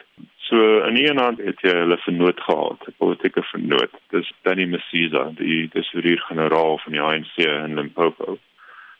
[0.43, 3.93] So in een hand het jy hulle vernoot gehad, 'n politieke vernoot.
[4.09, 8.37] Dis Danny Masiza, die tesourier-generaal van die ANC in Limpopo.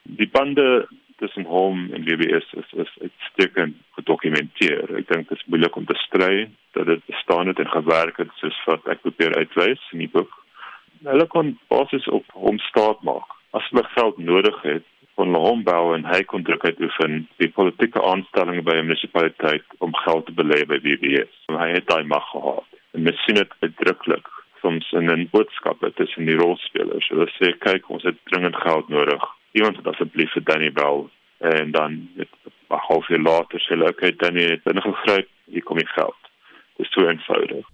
[0.03, 0.87] Die bande
[1.17, 4.95] tussen hom en WBS is is uitstekend gedokumenteer.
[4.97, 8.31] Ek dink dit is moeilik om te stry dat dit bestaan het en gewerk het
[8.39, 10.31] soos wat ek probeer uitwys in die boek.
[11.03, 13.29] Hulle kon basies op hom staat maak.
[13.51, 14.87] As hulle geld nodig het,
[15.23, 19.95] kon hom bou en hy kon druk uitoefen die politieke aanstellings by 'n munisipaliteit om
[19.95, 21.35] geld te belê by WBS.
[21.47, 22.67] Hy het daai mag gehad.
[22.93, 24.27] En mens sien dit uitdruklik
[24.61, 27.07] soms in 'n boodskappe tussen die rolspelers.
[27.07, 29.23] Hulle sê kyk, ons het dringend geld nodig.
[29.51, 31.09] Iemand het asseblief vir Danny bel
[31.39, 35.77] en dan met 'n halfuur later sê hulle okay, Danny het binne gegryp, hier kom
[35.77, 36.21] die geld.
[36.77, 37.72] Dis so eenvoudig.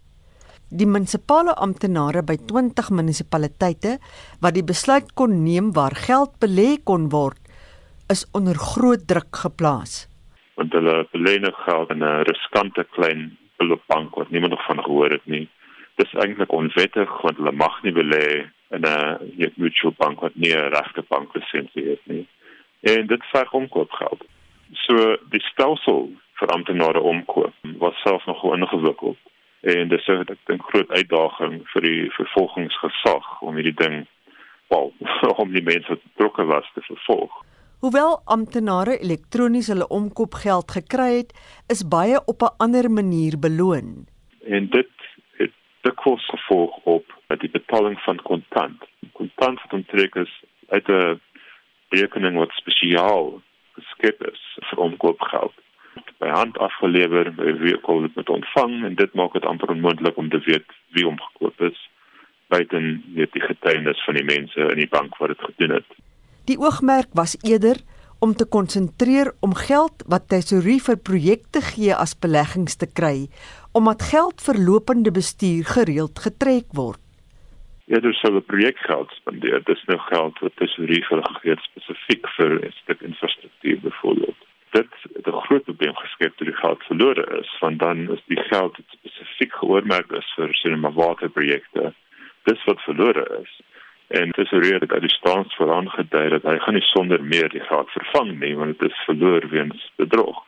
[0.70, 3.98] Die munisipale amptenare by 20 munisipaliteite
[4.42, 7.40] wat die besluit kon neem waar geld belê kon word,
[8.10, 10.08] is onder groot druk geplaas.
[10.56, 13.38] Want hulle belê nou geld in 'n riskante klein
[13.88, 15.50] bank wat niemand nog van gehoor het nie
[16.00, 18.26] dis eintlik onwettig want hulle mag nie belê
[18.76, 22.26] in 'n mutual bank wat nie 'n regte banklisensie het nie.
[22.82, 24.22] En dit verg omkoopgeld.
[24.86, 26.10] So die stelsel
[26.40, 27.54] vir amptenare omkoop
[27.84, 29.18] was self nog ingewikkeld.
[29.62, 34.06] En dis so ek dink groot uitdaging vir die vervolgingsgesag om hierdie ding
[34.70, 34.94] wel
[35.44, 37.32] om die mense wat betrokke was te vervolg.
[37.80, 41.34] Hoewel amptenare elektronies hulle omkoopgeld gekry het,
[41.68, 44.08] is baie op 'n ander manier beloon.
[44.44, 44.92] En dit
[45.82, 47.06] dikwels gevolg op
[47.40, 48.84] die betaling van kontant.
[49.14, 51.22] Kontant wat onttrek is uit 'n
[51.90, 53.42] rekening wat spesiaal
[53.72, 55.54] geskep is vir omkoopgeld.
[56.20, 60.30] By hand afgelewer, wie kon dit met ontvang en dit maak dit amper onmoontlik om
[60.30, 61.90] te weet wie omgekoop is
[62.50, 65.98] buiten net die getuienis van die mense in die bank wat dit gedoen het.
[66.50, 67.78] Die oogmerk was eerder
[68.20, 73.30] om te konsentreer om geld wat tesorie vir projekte gee as beleggings te kry
[73.78, 77.00] omdat geld vir lopende bestuur gereeld getrek word.
[77.90, 82.52] Eerder sou 'n projek geld spandeer, dis nou geld wat tesorie gegee het spesifiek vir
[82.66, 84.49] 'n stuk infrastruktuur byvoorbeeld.
[84.72, 88.44] Dit het 'n groot probleem geskep toe die geld verlore is, want dan is die
[88.52, 91.94] geld wat spesifiek geoormerk is vir sinema waterprojekte,
[92.44, 93.62] dis wat verlore is.
[94.08, 97.90] En tesorie het uit die staats vooraangedui dat hy gaan nie sonder meer die geld
[97.90, 100.48] vervang nie, want dit is verloor weens bedrog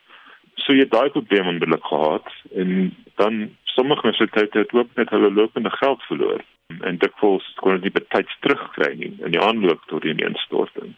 [0.65, 2.27] so jy daai probleem onmiddellik gehad
[2.61, 3.37] en dan
[3.75, 6.43] sommige munisipaliteite het ook net hulle lopende geld verloor
[6.79, 10.93] en dit vols kon dit betyds terugkry nie in die aanloop tot die instorting.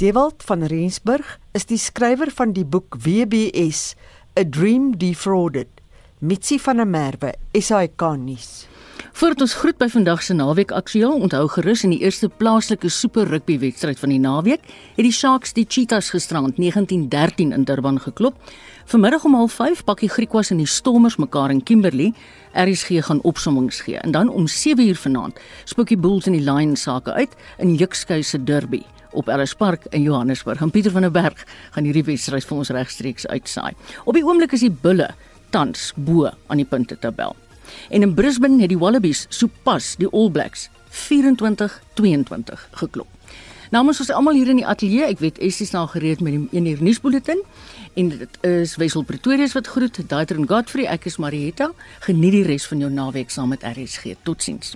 [0.00, 3.92] Dewald van Rensburg is die skrywer van die boek WBS
[4.32, 5.68] A Dream Defrauded.
[6.24, 8.46] Mitsi van der Merwe, SAK nuus.
[9.12, 13.28] Voordat ons groet by vandag se naweek aksueel, onthou gerus in die eerste plaaslike super
[13.28, 14.64] rugby wedstryd van die naweek,
[14.96, 18.38] het die Sharks die Cheetahs gisterand 1913 in Durban geklop.
[18.88, 22.14] Vanmiddag om 05:30 pak die Griekwas en die Stormers mekaar in Kimberley.
[22.56, 26.82] RSG gaan opsommings gee en dan om 7:00 vanaand spook die Bulls en die Lions
[26.82, 28.82] sake uit in Jukskei se derby
[29.12, 30.60] op Ellis Park in Johannesburg.
[30.60, 33.72] En Pieter van der Berg gaan hierdie wedstryd vir ons regstreeks uitsaai.
[34.04, 35.10] Op die oomblik is die Bulle
[35.50, 37.36] tans bo aan die puntetabel.
[37.90, 43.08] En in Brisbane het die Wallabies sopas die All Blacks 24-22 geklop.
[43.70, 46.58] Namens ons almal hier in die ateljee, ek weet Essie is nou gereed met die
[46.58, 47.44] 1 uur nuusbulletin
[47.94, 51.70] en dit is Wessel Pretorius wat groet, Daitron Godfrey, ek is Marietta.
[52.06, 54.16] Geniet die res van jou naweek saam met RSG.
[54.26, 54.74] Totsiens.